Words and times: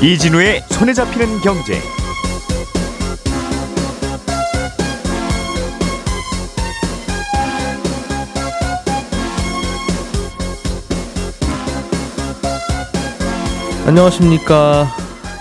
이진우의 0.00 0.62
손에 0.70 0.92
잡히는 0.94 1.40
경제. 1.40 1.80
안녕하십니까 13.86 14.86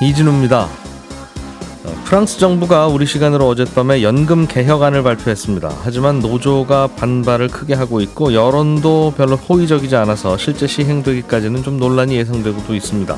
이진우입니다. 0.02 0.62
어, 0.64 2.02
프랑스 2.06 2.40
정부가 2.40 2.88
우리 2.88 3.06
시간으로 3.06 3.48
어젯밤에 3.48 4.02
연금 4.02 4.48
개혁안을 4.48 5.04
발표했습니다. 5.04 5.72
하지만 5.84 6.20
노조가 6.20 6.88
반발을 6.96 7.50
크게 7.50 7.76
하고 7.76 8.02
있고 8.02 8.34
여론도 8.34 9.14
별로 9.16 9.36
호의적이지 9.36 9.96
않아서 9.98 10.36
실제 10.40 10.66
시행되기까지는 10.66 11.62
좀 11.62 11.78
논란이 11.78 12.16
예상되고도 12.16 12.74
있습니다. 12.74 13.16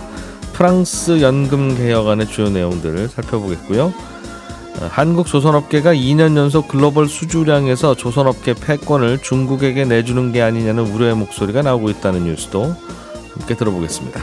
프랑스 0.59 1.21
연금 1.21 1.77
개혁안의 1.77 2.27
주요 2.27 2.49
내용들을 2.49 3.07
살펴보겠고요. 3.07 3.93
어, 4.81 4.89
한국 4.89 5.25
조선업계가 5.25 5.93
2년 5.93 6.35
연속 6.35 6.67
글로벌 6.67 7.07
수주량에서 7.07 7.95
조선업계 7.95 8.55
패권을 8.55 9.19
중국에게 9.19 9.85
내주는 9.85 10.33
게 10.33 10.41
아니냐는 10.41 10.85
우려의 10.85 11.15
목소리가 11.15 11.61
나오고 11.61 11.89
있다는 11.91 12.25
뉴스도 12.25 12.75
함께 13.35 13.55
들어보겠습니다. 13.55 14.21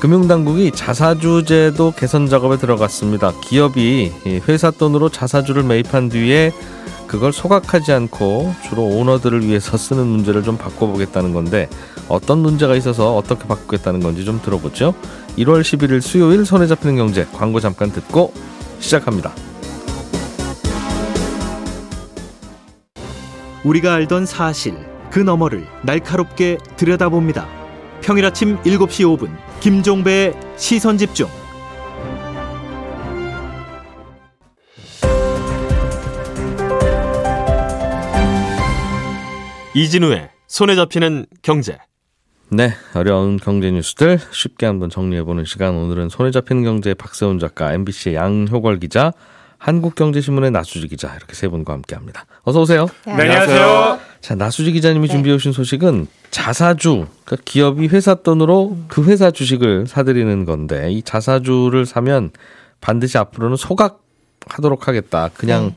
금융당국이 0.00 0.72
자사주제도 0.72 1.92
개선 1.92 2.26
작업에 2.26 2.56
들어갔습니다. 2.56 3.32
기업이 3.40 4.10
회사 4.48 4.72
돈으로 4.72 5.08
자사주를 5.08 5.62
매입한 5.62 6.08
뒤에 6.08 6.50
그걸 7.08 7.32
소각하지 7.32 7.90
않고 7.92 8.54
주로 8.68 8.84
오너들을 8.84 9.44
위해서 9.44 9.76
쓰는 9.76 10.06
문제를 10.06 10.42
좀 10.44 10.56
바꿔보겠다는 10.56 11.32
건데 11.32 11.68
어떤 12.08 12.38
문제가 12.38 12.76
있어서 12.76 13.16
어떻게 13.16 13.48
바꾸겠다는 13.48 14.00
건지 14.00 14.24
좀 14.24 14.40
들어보죠. 14.40 14.94
1월 15.38 15.62
11일 15.62 16.00
수요일 16.00 16.44
손에 16.44 16.66
잡히는 16.66 16.96
경제 16.96 17.26
광고 17.32 17.58
잠깐 17.58 17.90
듣고 17.90 18.32
시작합니다. 18.78 19.32
우리가 23.64 23.94
알던 23.94 24.26
사실 24.26 24.76
그 25.10 25.18
너머를 25.18 25.66
날카롭게 25.82 26.58
들여다봅니다. 26.76 27.48
평일 28.02 28.26
아침 28.26 28.58
7시 28.62 29.18
5분 29.18 29.36
김종배의 29.60 30.34
시선 30.56 30.98
집중. 30.98 31.28
이진우의 39.74 40.30
손에 40.46 40.74
잡히는 40.76 41.26
경제. 41.42 41.78
네, 42.50 42.72
어려운 42.94 43.36
경제 43.36 43.70
뉴스들 43.70 44.18
쉽게 44.30 44.64
한번 44.64 44.88
정리해보는 44.88 45.44
시간. 45.44 45.74
오늘은 45.74 46.08
손에 46.08 46.30
잡히는 46.30 46.64
경제 46.64 46.94
박세훈 46.94 47.38
작가, 47.38 47.72
MBC의 47.74 48.16
양효걸 48.16 48.78
기자, 48.80 49.12
한국경제신문의 49.58 50.50
나수지 50.52 50.88
기자 50.88 51.14
이렇게 51.14 51.34
세 51.34 51.48
분과 51.48 51.74
함께합니다. 51.74 52.24
어서 52.44 52.60
오세요. 52.60 52.86
네, 53.04 53.12
안녕하세요. 53.12 54.00
자, 54.22 54.34
나수지 54.34 54.72
기자님이 54.72 55.08
네. 55.08 55.12
준비해 55.12 55.34
오신 55.34 55.52
소식은 55.52 56.06
자사주, 56.30 57.06
그러니까 57.24 57.36
기업이 57.44 57.88
회사 57.88 58.14
돈으로 58.14 58.78
그 58.88 59.04
회사 59.04 59.30
주식을 59.30 59.86
사들이는 59.86 60.46
건데 60.46 60.90
이 60.90 61.02
자사주를 61.02 61.84
사면 61.84 62.30
반드시 62.80 63.18
앞으로는 63.18 63.56
소각하도록 63.56 64.88
하겠다. 64.88 65.28
그냥 65.34 65.74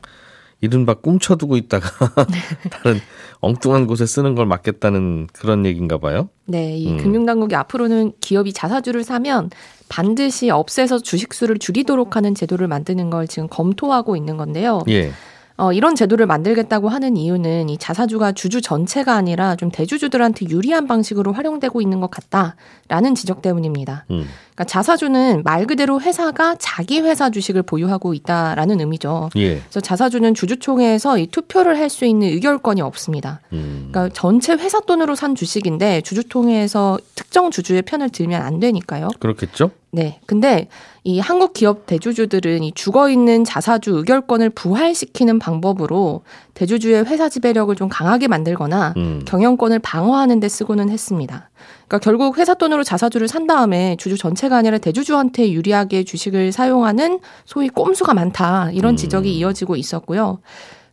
이른바 0.62 0.94
꿈쳐두고 0.94 1.56
있다가 1.56 1.88
다른 2.70 3.00
엉뚱한 3.42 3.88
곳에 3.88 4.06
쓰는 4.06 4.36
걸 4.36 4.46
막겠다는 4.46 5.26
그런 5.32 5.66
얘기인가 5.66 5.98
봐요. 5.98 6.28
네, 6.46 6.76
이 6.76 6.92
음. 6.92 6.96
금융당국이 6.96 7.56
앞으로는 7.56 8.12
기업이 8.20 8.52
자사주를 8.52 9.02
사면 9.02 9.50
반드시 9.88 10.48
없애서 10.48 11.00
주식수를 11.00 11.58
줄이도록 11.58 12.14
하는 12.14 12.36
제도를 12.36 12.68
만드는 12.68 13.10
걸 13.10 13.26
지금 13.26 13.48
검토하고 13.48 14.16
있는 14.16 14.36
건데요. 14.36 14.84
예. 14.88 15.10
어, 15.56 15.72
이런 15.72 15.94
제도를 15.94 16.26
만들겠다고 16.26 16.88
하는 16.88 17.16
이유는 17.16 17.68
이 17.68 17.78
자사주가 17.78 18.32
주주 18.32 18.60
전체가 18.60 19.14
아니라 19.14 19.56
좀 19.56 19.70
대주주들한테 19.70 20.46
유리한 20.48 20.86
방식으로 20.86 21.32
활용되고 21.32 21.80
있는 21.80 22.00
것 22.00 22.10
같다라는 22.10 23.14
지적 23.14 23.42
때문입니다. 23.42 24.04
음. 24.10 24.26
그러니까 24.54 24.64
자사주는 24.64 25.42
말 25.44 25.66
그대로 25.66 26.00
회사가 26.00 26.56
자기 26.58 27.00
회사 27.00 27.30
주식을 27.30 27.62
보유하고 27.62 28.12
있다라는 28.14 28.80
의미죠. 28.80 29.30
예. 29.36 29.60
그래서 29.60 29.80
자사주는 29.80 30.34
주주총회에서 30.34 31.18
이 31.18 31.26
투표를 31.26 31.78
할 31.78 31.92
수 31.92 32.06
있는 32.06 32.28
의결권이 32.28 32.80
없습니다. 32.80 33.40
음. 33.52 33.88
그러니까 33.90 34.14
전체 34.14 34.54
회사 34.54 34.80
돈으로 34.80 35.14
산 35.14 35.34
주식인데 35.34 36.00
주주총회에서 36.00 36.98
특정 37.14 37.50
주주의 37.50 37.82
편을 37.82 38.08
들면 38.08 38.40
안 38.40 38.60
되니까요. 38.60 39.08
그렇겠죠? 39.20 39.70
네. 39.94 40.20
근데 40.24 40.68
이 41.04 41.20
한국 41.20 41.52
기업 41.52 41.84
대주주들은 41.84 42.62
이 42.62 42.72
죽어 42.72 43.10
있는 43.10 43.44
자사주 43.44 43.90
의결권을 43.90 44.48
부활시키는 44.48 45.38
방법으로 45.38 46.22
대주주의 46.54 47.04
회사 47.04 47.28
지배력을 47.28 47.74
좀 47.76 47.90
강하게 47.90 48.26
만들거나 48.26 48.94
음. 48.96 49.22
경영권을 49.26 49.80
방어하는 49.80 50.40
데 50.40 50.48
쓰고는 50.48 50.88
했습니다. 50.88 51.50
그러니까 51.88 51.98
결국 51.98 52.38
회사 52.38 52.54
돈으로 52.54 52.84
자사주를 52.84 53.28
산 53.28 53.46
다음에 53.46 53.96
주주 53.98 54.16
전체가 54.16 54.56
아니라 54.56 54.78
대주주한테 54.78 55.52
유리하게 55.52 56.04
주식을 56.04 56.52
사용하는 56.52 57.20
소위 57.44 57.68
꼼수가 57.68 58.14
많다. 58.14 58.70
이런 58.72 58.94
음. 58.94 58.96
지적이 58.96 59.28
음. 59.28 59.34
이어지고 59.34 59.76
있었고요. 59.76 60.38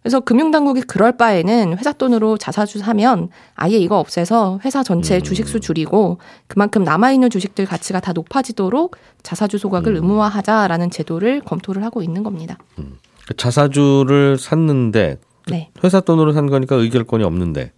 그래서 0.01 0.21
금융당국이 0.21 0.81
그럴 0.81 1.17
바에는 1.17 1.77
회사 1.77 1.91
돈으로 1.91 2.37
자사주 2.37 2.79
사면 2.79 3.29
아예 3.55 3.77
이거 3.77 3.99
없애서 3.99 4.59
회사 4.63 4.81
전체 4.81 5.17
음. 5.17 5.21
주식수 5.21 5.59
줄이고 5.59 6.19
그만큼 6.47 6.83
남아있는 6.83 7.29
주식들 7.29 7.65
가치가 7.65 7.99
다 7.99 8.13
높아지도록 8.13 8.95
자사주 9.23 9.57
소각을 9.57 9.93
음. 9.93 9.95
의무화하자라는 9.97 10.89
제도를 10.89 11.41
검토를 11.41 11.83
하고 11.83 12.01
있는 12.01 12.23
겁니다. 12.23 12.57
음. 12.79 12.97
자사주를 13.35 14.37
샀는데 14.37 15.17
네. 15.47 15.69
회사 15.83 15.99
돈으로 15.99 16.31
산 16.31 16.47
거니까 16.47 16.75
의결권이 16.75 17.23
없는데 17.23 17.71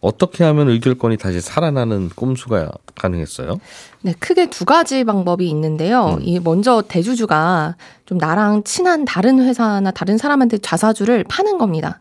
어떻게 0.00 0.44
하면 0.44 0.68
의결권이 0.68 1.18
다시 1.18 1.40
살아나는 1.40 2.08
꼼수가 2.10 2.70
가능했어요? 2.94 3.60
네, 4.02 4.14
크게 4.18 4.48
두 4.48 4.64
가지 4.64 5.04
방법이 5.04 5.48
있는데요. 5.48 6.16
음. 6.18 6.22
이 6.22 6.40
먼저 6.40 6.82
대주주가 6.86 7.76
좀 8.06 8.18
나랑 8.18 8.64
친한 8.64 9.04
다른 9.04 9.40
회사나 9.40 9.90
다른 9.90 10.16
사람한테 10.16 10.58
자사주를 10.58 11.24
파는 11.24 11.58
겁니다. 11.58 12.00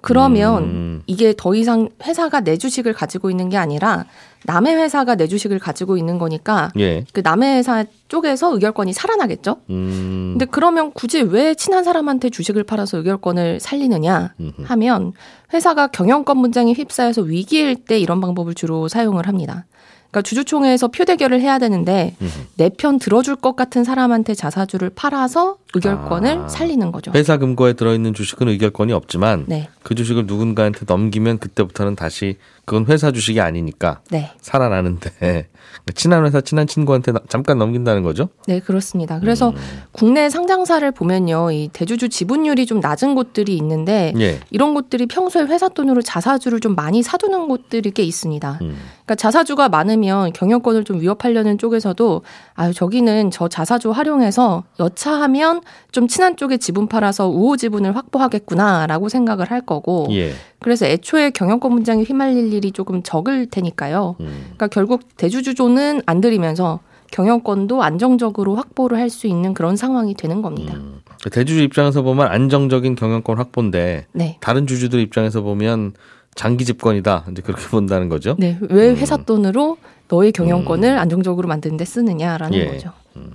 그러면 0.00 0.62
음. 0.64 1.02
이게 1.06 1.34
더 1.36 1.54
이상 1.54 1.88
회사가 2.02 2.40
내 2.40 2.56
주식을 2.56 2.92
가지고 2.92 3.30
있는 3.30 3.48
게 3.48 3.56
아니라 3.56 4.06
남의 4.44 4.76
회사가 4.76 5.16
내 5.16 5.26
주식을 5.26 5.58
가지고 5.58 5.96
있는 5.98 6.18
거니까 6.18 6.70
예. 6.78 7.04
그 7.12 7.20
남의 7.22 7.56
회사 7.56 7.84
쪽에서 8.08 8.54
의결권이 8.54 8.92
살아나겠죠. 8.92 9.56
음. 9.70 10.30
근데 10.32 10.46
그러면 10.46 10.92
굳이 10.92 11.20
왜 11.20 11.54
친한 11.54 11.84
사람한테 11.84 12.30
주식을 12.30 12.64
팔아서 12.64 12.98
의결권을 12.98 13.60
살리느냐 13.60 14.34
하면 14.64 15.12
회사가 15.52 15.88
경영권 15.88 16.38
문장에 16.38 16.72
휩싸여서 16.72 17.22
위기일 17.22 17.76
때 17.76 17.98
이런 17.98 18.20
방법을 18.20 18.54
주로 18.54 18.88
사용을 18.88 19.28
합니다. 19.28 19.66
그러니까 20.10 20.22
주주총회에서 20.22 20.88
표 20.88 21.04
대결을 21.04 21.40
해야 21.40 21.58
되는데 21.58 22.16
내 22.56 22.68
편 22.70 22.98
들어줄 22.98 23.36
것 23.36 23.56
같은 23.56 23.84
사람한테 23.84 24.34
자사주를 24.34 24.90
팔아서 24.90 25.56
의결권을 25.74 26.38
아, 26.38 26.48
살리는 26.48 26.90
거죠. 26.92 27.12
회사 27.14 27.36
금고에 27.36 27.74
들어있는 27.74 28.14
주식은 28.14 28.48
의결권이 28.48 28.92
없지만 28.92 29.44
네. 29.48 29.68
그 29.82 29.94
주식을 29.94 30.26
누군가한테 30.26 30.80
넘기면 30.86 31.38
그때부터는 31.38 31.94
다시 31.96 32.38
그건 32.64 32.86
회사 32.86 33.12
주식이 33.12 33.40
아니니까 33.40 34.00
네. 34.10 34.30
살아나는데 34.40 35.48
친한 35.94 36.24
회사 36.24 36.40
친한 36.40 36.66
친구한테 36.66 37.12
잠깐 37.28 37.58
넘긴다는 37.58 38.02
거죠? 38.02 38.28
네 38.46 38.60
그렇습니다. 38.60 39.18
그래서 39.20 39.50
음. 39.50 39.56
국내 39.92 40.30
상장사를 40.30 40.90
보면요, 40.92 41.50
이 41.50 41.68
대주주 41.72 42.08
지분율이 42.08 42.66
좀 42.66 42.80
낮은 42.80 43.14
곳들이 43.14 43.56
있는데 43.56 44.12
예. 44.18 44.40
이런 44.50 44.74
곳들이 44.74 45.06
평소에 45.06 45.44
회사 45.44 45.68
돈으로 45.68 46.02
자사주를 46.02 46.60
좀 46.60 46.74
많이 46.74 47.02
사두는 47.02 47.48
곳들이 47.48 47.90
꽤 47.90 48.02
있습니다. 48.02 48.58
음. 48.62 48.76
그러니까 49.10 49.14
자사주가 49.16 49.68
많으면 49.68 50.32
경영권을 50.32 50.84
좀 50.84 51.00
위협하려는 51.00 51.58
쪽에서도 51.58 52.22
아유 52.54 52.72
저기는 52.72 53.30
저 53.30 53.48
자사주 53.48 53.90
활용해서 53.90 54.64
여차하면 54.78 55.62
좀 55.90 56.06
친한 56.06 56.36
쪽에 56.36 56.56
지분 56.58 56.86
팔아서 56.86 57.28
우호 57.28 57.56
지분을 57.56 57.96
확보하겠구나라고 57.96 59.08
생각을 59.08 59.50
할 59.50 59.60
거고 59.60 60.06
예. 60.10 60.32
그래서 60.60 60.86
애초에 60.86 61.30
경영권 61.30 61.72
문장에 61.72 62.02
휘말릴 62.02 62.52
일이 62.52 62.70
조금 62.70 63.02
적을 63.02 63.46
테니까요. 63.46 64.16
음. 64.20 64.26
그러니까 64.42 64.68
결국 64.68 65.02
대주주조는 65.16 66.02
안 66.06 66.20
들이면서 66.20 66.80
경영권도 67.10 67.82
안정적으로 67.82 68.54
확보를 68.54 68.98
할 68.98 69.10
수 69.10 69.26
있는 69.26 69.52
그런 69.52 69.74
상황이 69.76 70.14
되는 70.14 70.42
겁니다. 70.42 70.74
음. 70.76 71.00
대주주 71.32 71.62
입장에서 71.62 72.02
보면 72.02 72.28
안정적인 72.28 72.94
경영권 72.94 73.38
확보인데 73.38 74.06
네. 74.12 74.38
다른 74.40 74.66
주주들 74.66 75.00
입장에서 75.00 75.40
보면 75.40 75.94
장기 76.36 76.64
집권이다. 76.64 77.24
이제 77.32 77.42
그렇게 77.42 77.66
본다는 77.68 78.08
거죠. 78.08 78.36
네. 78.38 78.56
왜 78.70 78.90
음. 78.90 78.96
회사 78.96 79.16
돈으로 79.16 79.78
너의 80.08 80.30
경영권을 80.32 80.88
음. 80.88 80.98
안정적으로 80.98 81.48
만드는데 81.48 81.84
쓰느냐라는 81.84 82.56
예. 82.56 82.66
거죠. 82.66 82.92
음. 83.16 83.32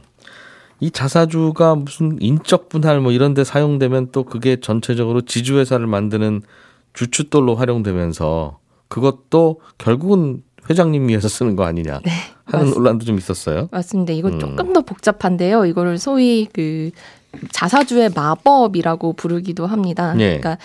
이 0.80 0.92
자사주가 0.92 1.76
무슨 1.76 2.18
인적 2.22 2.70
분할 2.70 3.02
뭐 3.02 3.12
이런 3.12 3.34
데 3.34 3.44
사용되면 3.44 4.10
또 4.12 4.24
그게 4.24 4.58
전체적으로 4.60 5.22
지주회사를 5.22 5.88
만드는 5.88 6.42
주춧돌로 6.96 7.56
활용되면서 7.56 8.60
그것도 8.88 9.62
결국은 9.78 10.44
회장님 10.70 11.10
위해서 11.10 11.28
쓰는 11.28 11.56
거 11.56 11.64
아니냐. 11.64 12.00
네. 12.04 12.12
하는 12.46 12.68
맞, 12.68 12.74
논란도 12.74 13.06
좀 13.06 13.18
있었어요. 13.18 13.70
맞습니다. 13.72 14.14
이거 14.14 14.30
음. 14.30 14.40
조금 14.40 14.74
더 14.74 14.82
복잡한데요. 14.82 15.66
이거를 15.66 15.98
소위 15.98 16.48
그 16.52 16.92
자사주의 17.52 18.10
마법이라고 18.16 19.14
부르기도 19.14 19.66
합니다. 19.66 20.14
예. 20.20 20.38
그러니까 20.40 20.58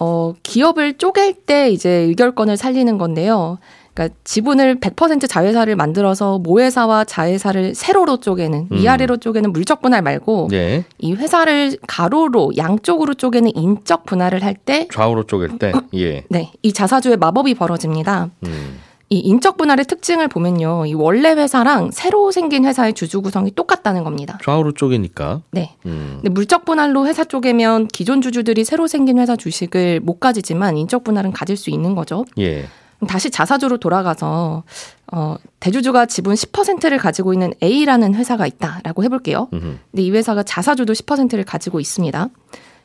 어 0.00 0.34
기업을 0.42 0.98
쪼갤 0.98 1.34
때 1.46 1.70
이제 1.70 1.90
의결권을 1.90 2.56
살리는 2.56 2.98
건데요. 2.98 3.58
그러니까 3.96 4.14
지분을 4.24 4.78
100% 4.78 5.26
자회사를 5.26 5.74
만들어서 5.74 6.38
모회사와 6.38 7.04
자회사를 7.04 7.74
세로로 7.74 8.18
쪼개는 8.18 8.68
음. 8.70 8.76
위아래로 8.76 9.16
쪼개는 9.16 9.52
물적 9.54 9.80
분할 9.80 10.02
말고 10.02 10.48
네. 10.50 10.84
이 10.98 11.14
회사를 11.14 11.78
가로로 11.88 12.52
양쪽으로 12.58 13.14
쪼개는 13.14 13.52
인적 13.56 14.04
분할을 14.04 14.44
할 14.44 14.56
때 14.66 14.88
좌우로 14.92 15.24
쪼갤 15.24 15.58
때 15.58 15.72
예. 15.96 16.24
네. 16.28 16.50
이 16.62 16.72
자사주의 16.72 17.16
마법이 17.16 17.54
벌어집니다. 17.54 18.30
음. 18.44 18.78
이 19.08 19.18
인적 19.20 19.56
분할의 19.56 19.84
특징을 19.84 20.26
보면요. 20.28 20.86
이 20.86 20.94
원래 20.94 21.30
회사랑 21.30 21.90
새로 21.92 22.32
생긴 22.32 22.64
회사의 22.64 22.94
주주 22.94 23.22
구성이 23.22 23.52
똑같다는 23.54 24.02
겁니다. 24.02 24.38
좌우로 24.44 24.72
쪼개니까. 24.72 25.42
네. 25.52 25.76
음. 25.86 26.14
근데 26.16 26.30
물적 26.30 26.64
분할로 26.64 27.06
회사 27.06 27.22
쪼개면 27.24 27.88
기존 27.88 28.20
주주들이 28.20 28.64
새로 28.64 28.86
생긴 28.88 29.18
회사 29.18 29.36
주식을 29.36 30.00
못 30.00 30.18
가지지만 30.20 30.76
인적 30.76 31.04
분할은 31.04 31.32
가질 31.32 31.56
수 31.56 31.70
있는 31.70 31.94
거죠. 31.94 32.24
예. 32.38 32.66
다시 33.06 33.30
자사주로 33.30 33.78
돌아가서 33.78 34.64
어, 35.12 35.36
대주주가 35.60 36.06
지분 36.06 36.34
10%를 36.34 36.98
가지고 36.98 37.32
있는 37.32 37.52
A라는 37.62 38.14
회사가 38.14 38.46
있다라고 38.46 39.04
해볼게요. 39.04 39.48
음흠. 39.52 39.78
근데 39.90 40.02
이 40.02 40.10
회사가 40.10 40.42
자사주도 40.42 40.92
10%를 40.92 41.44
가지고 41.44 41.80
있습니다. 41.80 42.28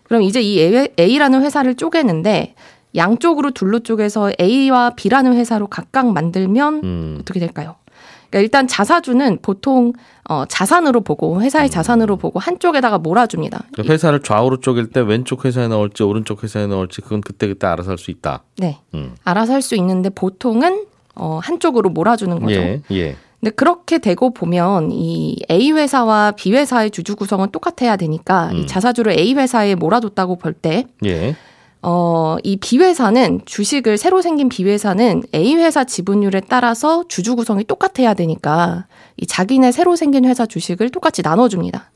그럼 0.03 0.21
이제 0.23 0.41
이 0.41 0.59
A라는 0.99 1.41
회사를 1.41 1.75
쪼개는데 1.75 2.55
양쪽으로 2.95 3.51
둘로 3.51 3.79
쪼개서 3.79 4.33
A와 4.39 4.91
B라는 4.91 5.33
회사로 5.33 5.67
각각 5.67 6.11
만들면 6.11 6.81
음. 6.83 7.17
어떻게 7.21 7.39
될까요? 7.39 7.75
그러니까 8.31 8.39
일단 8.39 8.67
자사주는 8.67 9.39
보통 9.41 9.93
어, 10.29 10.45
자산으로 10.45 11.01
보고 11.01 11.41
회사의 11.41 11.67
음. 11.67 11.69
자산으로 11.69 12.15
보고 12.15 12.39
한쪽에다가 12.39 12.97
몰아줍니다. 12.97 13.65
그러니까 13.73 13.93
회사를 13.93 14.21
좌우로 14.23 14.61
쪼갤 14.61 14.87
때 14.87 15.01
왼쪽 15.01 15.43
회사에 15.45 15.67
넣을지 15.67 16.03
오른쪽 16.03 16.43
회사에 16.43 16.65
넣을지 16.67 17.01
그건 17.01 17.21
그때 17.21 17.47
그때 17.47 17.67
알아서 17.67 17.89
할 17.91 17.97
수 17.97 18.09
있다. 18.11 18.43
네, 18.57 18.79
음. 18.93 19.13
알아서 19.25 19.53
할 19.53 19.61
수 19.61 19.75
있는데 19.75 20.09
보통은 20.09 20.85
어, 21.15 21.39
한쪽으로 21.43 21.89
몰아주는 21.89 22.39
거죠. 22.39 22.53
예, 22.59 22.81
예. 22.91 23.15
근데 23.41 23.53
그렇게 23.55 23.97
되고 23.97 24.33
보면 24.33 24.91
이 24.91 25.35
A 25.51 25.71
회사와 25.71 26.31
B 26.37 26.53
회사의 26.53 26.91
주주 26.91 27.15
구성은 27.17 27.49
똑같아야 27.51 27.97
되니까 27.97 28.49
음. 28.51 28.57
이 28.59 28.67
자사주를 28.67 29.19
A 29.19 29.33
회사에 29.33 29.75
몰아뒀다고 29.75 30.37
볼때 30.37 30.85
예. 31.05 31.35
어, 31.83 32.37
이 32.43 32.57
B회사는 32.57 33.41
주식을 33.45 33.97
새로 33.97 34.21
생긴 34.21 34.49
B회사는 34.49 35.23
A회사 35.33 35.83
지분율에 35.83 36.41
따라서 36.47 37.03
주주 37.07 37.35
구성이 37.35 37.63
똑같아야 37.63 38.13
되니까 38.13 38.85
이 39.17 39.25
자기네 39.25 39.71
새로 39.71 39.95
생긴 39.95 40.25
회사 40.25 40.45
주식을 40.45 40.89
똑같이 40.89 41.21
나눠줍니다. 41.23 41.91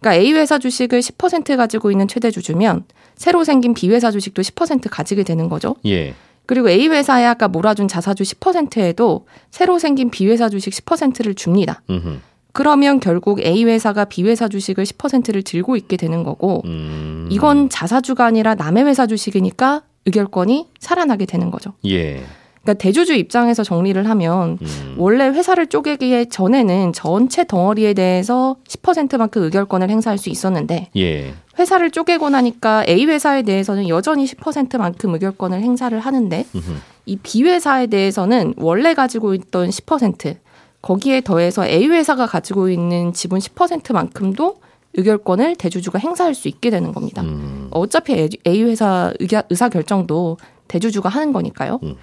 그러니까 0.00 0.14
A회사 0.14 0.58
주식을 0.58 1.00
10% 1.00 1.56
가지고 1.56 1.90
있는 1.90 2.06
최대 2.06 2.30
주주면 2.30 2.84
새로 3.16 3.44
생긴 3.44 3.74
B회사 3.74 4.10
주식도 4.10 4.42
10% 4.42 4.88
가지게 4.90 5.24
되는 5.24 5.48
거죠. 5.48 5.74
예. 5.86 6.14
그리고 6.46 6.68
A회사에 6.68 7.24
아까 7.24 7.48
몰아준 7.48 7.88
자사주 7.88 8.22
10%에도 8.22 9.26
새로 9.50 9.78
생긴 9.78 10.10
B회사 10.10 10.48
주식 10.48 10.72
10%를 10.72 11.34
줍니다. 11.34 11.82
음흠. 11.90 12.18
그러면 12.54 13.00
결국 13.00 13.40
A 13.40 13.64
회사가 13.64 14.04
B 14.04 14.22
회사 14.22 14.46
주식을 14.46 14.84
10%를 14.84 15.42
들고 15.42 15.74
있게 15.76 15.96
되는 15.96 16.22
거고 16.22 16.62
음. 16.66 17.26
이건 17.28 17.68
자사주가 17.68 18.24
아니라 18.24 18.54
남의 18.54 18.84
회사 18.84 19.08
주식이니까 19.08 19.82
의결권이 20.06 20.68
살아나게 20.78 21.26
되는 21.26 21.50
거죠. 21.50 21.72
예. 21.84 22.22
그러니까 22.62 22.74
대주주 22.74 23.14
입장에서 23.14 23.64
정리를 23.64 24.08
하면 24.08 24.58
음. 24.62 24.94
원래 24.98 25.26
회사를 25.26 25.66
쪼개기 25.66 26.28
전에는 26.28 26.92
전체 26.92 27.44
덩어리에 27.44 27.92
대해서 27.92 28.54
10%만큼 28.68 29.42
의결권을 29.42 29.90
행사할 29.90 30.16
수 30.16 30.30
있었는데 30.30 30.90
예. 30.96 31.34
회사를 31.58 31.90
쪼개고 31.90 32.30
나니까 32.30 32.84
A 32.86 33.04
회사에 33.06 33.42
대해서는 33.42 33.88
여전히 33.88 34.26
10%만큼 34.26 35.12
의결권을 35.14 35.60
행사를 35.60 35.98
하는데 35.98 36.46
음흠. 36.54 36.72
이 37.06 37.16
B 37.16 37.42
회사에 37.42 37.88
대해서는 37.88 38.54
원래 38.58 38.94
가지고 38.94 39.34
있던 39.34 39.70
10% 39.70 40.36
거기에 40.84 41.22
더해서 41.22 41.66
A 41.66 41.88
회사가 41.88 42.26
가지고 42.26 42.68
있는 42.68 43.14
지분 43.14 43.38
10%만큼도 43.38 44.58
의결권을 44.92 45.56
대주주가 45.56 45.98
행사할 45.98 46.34
수 46.34 46.46
있게 46.46 46.68
되는 46.68 46.92
겁니다. 46.92 47.22
음. 47.22 47.68
어차피 47.70 48.28
A 48.46 48.62
회사 48.64 49.10
의사 49.18 49.68
결정도 49.70 50.36
대주주가 50.68 51.08
하는 51.08 51.32
거니까요. 51.32 51.80
음. 51.82 51.94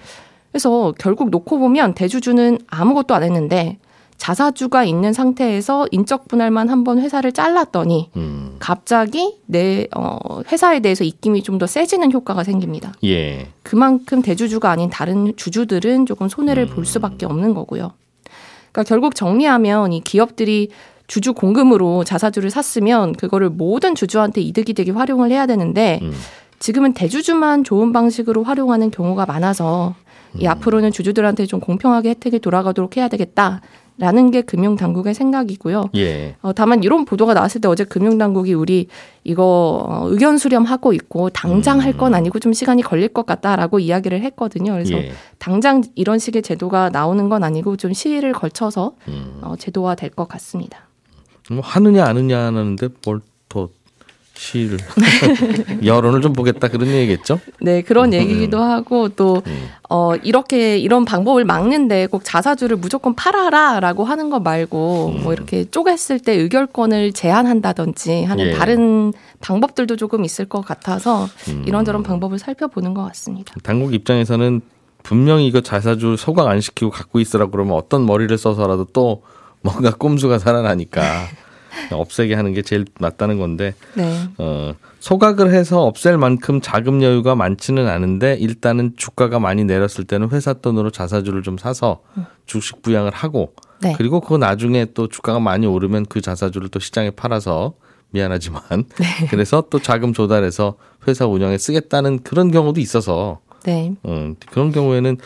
그래서 0.50 0.92
결국 0.98 1.30
놓고 1.30 1.60
보면 1.60 1.94
대주주는 1.94 2.58
아무것도 2.66 3.14
안 3.14 3.22
했는데 3.22 3.78
자사주가 4.16 4.82
있는 4.82 5.12
상태에서 5.12 5.86
인적 5.92 6.26
분할만 6.26 6.68
한번 6.68 6.98
회사를 6.98 7.30
잘랐더니 7.30 8.10
음. 8.16 8.56
갑자기 8.58 9.36
내 9.46 9.86
어, 9.94 10.42
회사에 10.50 10.80
대해서 10.80 11.04
입김이 11.04 11.44
좀 11.44 11.58
더 11.58 11.68
세지는 11.68 12.10
효과가 12.12 12.42
생깁니다. 12.42 12.94
예. 13.04 13.46
그만큼 13.62 14.22
대주주가 14.22 14.72
아닌 14.72 14.90
다른 14.90 15.32
주주들은 15.36 16.06
조금 16.06 16.28
손해를 16.28 16.66
볼 16.66 16.78
음. 16.78 16.84
수밖에 16.84 17.26
없는 17.26 17.54
거고요. 17.54 17.92
그러니까 18.72 18.88
결국 18.88 19.14
정리하면 19.14 19.92
이 19.92 20.00
기업들이 20.00 20.70
주주 21.06 21.34
공금으로 21.34 22.04
자사주를 22.04 22.50
샀으면 22.50 23.12
그거를 23.12 23.50
모든 23.50 23.94
주주한테 23.94 24.40
이득이 24.40 24.72
되게 24.72 24.90
활용을 24.90 25.30
해야 25.30 25.46
되는데 25.46 26.00
음. 26.02 26.12
지금은 26.58 26.94
대주주만 26.94 27.64
좋은 27.64 27.92
방식으로 27.92 28.44
활용하는 28.44 28.90
경우가 28.90 29.26
많아서 29.26 29.94
이 30.38 30.46
음. 30.46 30.50
앞으로는 30.50 30.90
주주들한테 30.90 31.46
좀 31.46 31.60
공평하게 31.60 32.10
혜택이 32.10 32.38
돌아가도록 32.38 32.96
해야 32.96 33.08
되겠다. 33.08 33.60
라는 34.02 34.32
게 34.32 34.42
금융당국의 34.42 35.14
생각이고요. 35.14 35.90
예. 35.94 36.34
어, 36.42 36.52
다만 36.52 36.82
이런 36.82 37.04
보도가 37.04 37.34
나왔을 37.34 37.60
때 37.60 37.68
어제 37.68 37.84
금융당국이 37.84 38.52
우리 38.52 38.88
이거 39.22 39.86
어, 39.88 40.08
의견 40.10 40.38
수렴하고 40.38 40.92
있고 40.92 41.30
당장 41.30 41.78
음. 41.78 41.84
할건 41.84 42.12
아니고 42.12 42.40
좀 42.40 42.52
시간이 42.52 42.82
걸릴 42.82 43.06
것 43.06 43.26
같다라고 43.26 43.78
이야기를 43.78 44.20
했거든요. 44.22 44.72
그래서 44.72 44.94
예. 44.94 45.12
당장 45.38 45.84
이런 45.94 46.18
식의 46.18 46.42
제도가 46.42 46.90
나오는 46.90 47.28
건 47.28 47.44
아니고 47.44 47.76
좀 47.76 47.92
시일을 47.92 48.32
걸쳐서 48.32 48.96
음. 49.06 49.38
어, 49.42 49.54
제도화 49.56 49.94
될 49.94 50.10
것 50.10 50.26
같습니다. 50.26 50.88
뭐 51.52 51.60
하느냐 51.62 52.04
아느냐 52.04 52.40
하는데 52.40 52.88
뭘 53.04 53.20
더 53.48 53.68
시를 54.34 54.78
여론을 55.84 56.20
좀 56.22 56.32
보겠다 56.32 56.68
그런 56.68 56.88
얘기겠죠? 56.88 57.38
네, 57.60 57.82
그런 57.82 58.10
음. 58.10 58.14
얘기기도 58.14 58.60
하고 58.60 59.08
또 59.10 59.42
음. 59.46 59.68
어, 59.88 60.14
이렇게 60.16 60.78
이런 60.78 61.04
방법을 61.04 61.44
막는데 61.44 62.06
꼭 62.06 62.22
자사주를 62.24 62.76
무조건 62.76 63.14
팔아라라고 63.14 64.04
하는 64.04 64.30
거 64.30 64.40
말고 64.40 65.14
음. 65.16 65.22
뭐 65.22 65.32
이렇게 65.32 65.64
쪼갰을 65.64 66.24
때 66.24 66.32
의결권을 66.32 67.12
제한한다든지 67.12 68.24
하는 68.24 68.46
예. 68.46 68.52
다른 68.52 69.12
방법들도 69.40 69.96
조금 69.96 70.24
있을 70.24 70.46
것 70.46 70.62
같아서 70.62 71.28
음. 71.48 71.64
이런저런 71.66 72.02
방법을 72.02 72.38
살펴보는 72.38 72.94
것 72.94 73.04
같습니다. 73.04 73.54
당국 73.62 73.94
입장에서는 73.94 74.60
분명히 75.02 75.46
이거 75.46 75.60
자사주 75.60 76.16
소각 76.16 76.48
안 76.48 76.60
시키고 76.60 76.90
갖고 76.90 77.20
있으라 77.20 77.46
그러면 77.46 77.74
어떤 77.74 78.06
머리를 78.06 78.36
써서라도 78.38 78.86
또 78.92 79.22
뭔가 79.60 79.90
꼼수가 79.96 80.38
살아나니까 80.38 81.02
없애게 81.90 82.34
하는 82.34 82.52
게 82.52 82.62
제일 82.62 82.84
맞다는 82.98 83.38
건데 83.38 83.74
네. 83.94 84.28
어, 84.38 84.74
소각을 85.00 85.52
해서 85.52 85.82
없앨 85.82 86.18
만큼 86.18 86.60
자금 86.60 87.02
여유가 87.02 87.34
많지는 87.34 87.88
않은데 87.88 88.36
일단은 88.38 88.94
주가가 88.96 89.38
많이 89.38 89.64
내렸을 89.64 90.04
때는 90.04 90.30
회사 90.30 90.52
돈으로 90.52 90.90
자사주를 90.90 91.42
좀 91.42 91.58
사서 91.58 92.02
주식 92.46 92.82
부양을 92.82 93.12
하고 93.12 93.52
네. 93.80 93.94
그리고 93.96 94.20
그 94.20 94.36
나중에 94.36 94.86
또 94.94 95.08
주가가 95.08 95.40
많이 95.40 95.66
오르면 95.66 96.06
그 96.06 96.20
자사주를 96.20 96.68
또 96.68 96.78
시장에 96.78 97.10
팔아서 97.10 97.74
미안하지만 98.10 98.62
네. 99.00 99.26
그래서 99.30 99.64
또 99.70 99.80
자금 99.80 100.12
조달해서 100.12 100.76
회사 101.08 101.26
운영에 101.26 101.58
쓰겠다는 101.58 102.22
그런 102.22 102.50
경우도 102.50 102.80
있어서 102.80 103.40
네. 103.64 103.94
어, 104.02 104.34
그런 104.50 104.72
경우에는 104.72 105.18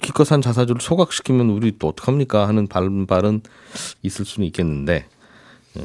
기껏 0.00 0.24
산 0.24 0.40
자사주를 0.40 0.80
소각시키면 0.80 1.50
우리 1.50 1.78
또 1.78 1.88
어떡합니까 1.88 2.46
하는 2.46 2.66
반발은 2.66 3.42
있을 4.02 4.24
수는 4.24 4.46
있겠는데 4.48 4.94
예, 4.94 5.06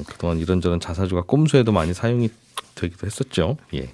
그동안 0.08 0.40
이런저런 0.40 0.80
자사주가 0.80 1.24
꼼수에도 1.24 1.72
많이 1.72 1.94
사용이 1.94 2.30
되기도 2.76 3.06
했었죠. 3.06 3.58
예. 3.74 3.90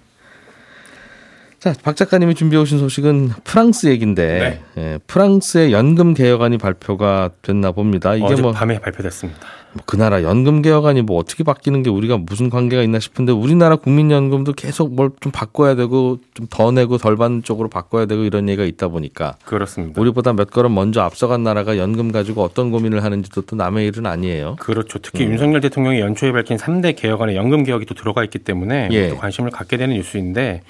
자, 1.60 1.74
박 1.84 1.96
작가님이 1.96 2.36
준비해 2.36 2.62
오신 2.62 2.78
소식은 2.80 3.30
프랑스 3.44 3.88
얘기인데 3.88 4.62
네. 4.76 4.82
예, 4.82 5.00
프랑스의 5.08 5.72
연금 5.72 6.14
개혁안이 6.14 6.58
발표가 6.60 7.32
됐나 7.42 7.72
봅니다. 7.72 8.14
이게 8.16 8.36
뭐 8.42 8.52
밤에 8.52 8.80
발표됐습니다. 8.80 9.40
뭐 9.40 9.56
그 9.86 9.98
나라 9.98 10.24
연금 10.24 10.62
개혁안이 10.62 11.02
뭐 11.02 11.18
어떻게 11.18 11.44
바뀌는 11.44 11.84
게 11.84 11.90
우리가 11.90 12.18
무슨 12.18 12.50
관계가 12.50 12.82
있나 12.82 12.98
싶은데 13.00 13.34
우리나라 13.34 13.76
국민연금도 13.76 14.54
계속 14.54 14.94
뭘 14.96 15.12
좀 15.20 15.34
바꿔야 15.34 15.76
되고 15.76 16.20
좀 16.34 16.48
더 16.50 16.72
내고 16.72 16.98
덜 16.98 17.18
받는 17.18 17.44
쪽으로 17.44 17.68
바꿔야 17.68 18.06
되고 18.06 18.24
이런 18.24 18.48
얘기가 18.48 18.64
있다 18.64 18.88
보니까 18.88 19.36
그렇습니다. 19.44 20.00
우리보다 20.00 20.32
몇 20.32 20.50
걸음 20.52 20.74
먼저 20.76 21.02
앞서간 21.02 21.44
나라가 21.44 21.78
연금 21.78 22.12
가지고 22.14 22.44
어떤 22.44 22.72
고민을 22.72 23.04
하는지도 23.04 23.42
또 23.42 23.56
남의 23.58 23.88
일은 23.88 24.06
아니에요. 24.06 24.56
그렇죠. 24.60 25.00
특히 25.00 25.26
음. 25.26 25.32
윤석열 25.32 25.60
대통령이 25.60 26.00
연초에 26.00 26.32
밝힌 26.32 26.56
3대 26.58 26.96
개혁안에 26.96 27.36
연금 27.36 27.64
개혁이 27.64 27.86
또 27.86 27.96
들어가 27.96 28.24
있기 28.24 28.40
때문에 28.40 28.88
예. 28.92 29.10
또 29.10 29.18
관심을 29.18 29.50
갖게 29.52 29.76
되는 29.76 29.96
뉴스인데 29.96 30.62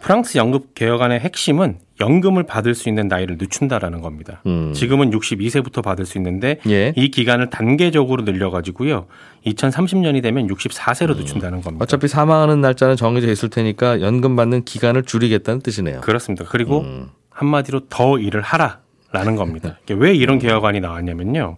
프랑스 0.00 0.38
연금 0.38 0.60
개혁안의 0.74 1.20
핵심은 1.20 1.78
연금을 2.00 2.44
받을 2.44 2.74
수 2.74 2.88
있는 2.88 3.08
나이를 3.08 3.36
늦춘다라는 3.38 4.00
겁니다. 4.00 4.40
음. 4.46 4.72
지금은 4.72 5.10
62세부터 5.10 5.82
받을 5.82 6.06
수 6.06 6.18
있는데 6.18 6.60
예. 6.68 6.92
이 6.96 7.10
기간을 7.10 7.50
단계적으로 7.50 8.22
늘려가지고요. 8.22 9.06
2030년이 9.46 10.22
되면 10.22 10.46
64세로 10.46 11.16
늦춘다는 11.16 11.60
겁니다. 11.62 11.82
어차피 11.82 12.06
사망하는 12.06 12.60
날짜는 12.60 12.96
정해져 12.96 13.30
있을 13.30 13.48
테니까 13.48 14.00
연금 14.00 14.36
받는 14.36 14.64
기간을 14.64 15.02
줄이겠다는 15.02 15.60
뜻이네요. 15.60 16.00
그렇습니다. 16.00 16.44
그리고 16.48 16.82
음. 16.82 17.08
한마디로 17.30 17.88
더 17.88 18.18
일을 18.18 18.40
하라라는 18.42 19.36
겁니다. 19.36 19.78
왜 19.90 20.14
이런 20.14 20.38
개혁안이 20.38 20.80
나왔냐면요. 20.80 21.56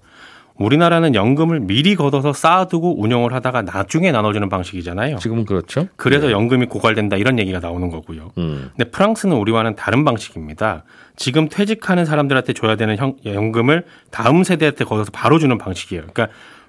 우리나라는 0.61 1.15
연금을 1.15 1.61
미리 1.61 1.97
걷어서 1.97 2.35
쌓아두고 2.35 3.01
운영을 3.03 3.33
하다가 3.33 3.63
나중에 3.63 4.13
나눠주는 4.13 4.47
방식이잖아요. 4.51 5.17
지금은 5.17 5.47
그렇죠. 5.47 5.89
그래서 5.97 6.31
연금이 6.31 6.67
고갈된다 6.67 7.17
이런 7.17 7.39
얘기가 7.39 7.61
나오는 7.61 7.89
거고요. 7.91 8.31
음. 8.37 8.71
근데 8.77 8.91
프랑스는 8.91 9.37
우리와는 9.37 9.75
다른 9.75 10.05
방식입니다. 10.05 10.85
지금 11.17 11.49
퇴직하는 11.49 12.05
사람들한테 12.05 12.53
줘야 12.53 12.77
되는 12.77 12.97
형- 12.99 13.17
연금을 13.25 13.85
다음 14.11 14.45
세대한테 14.45 14.85
걷어서 14.85 15.11
바로 15.13 15.39
주는 15.39 15.57
방식이에요. 15.57 16.03
그러니까 16.13 16.29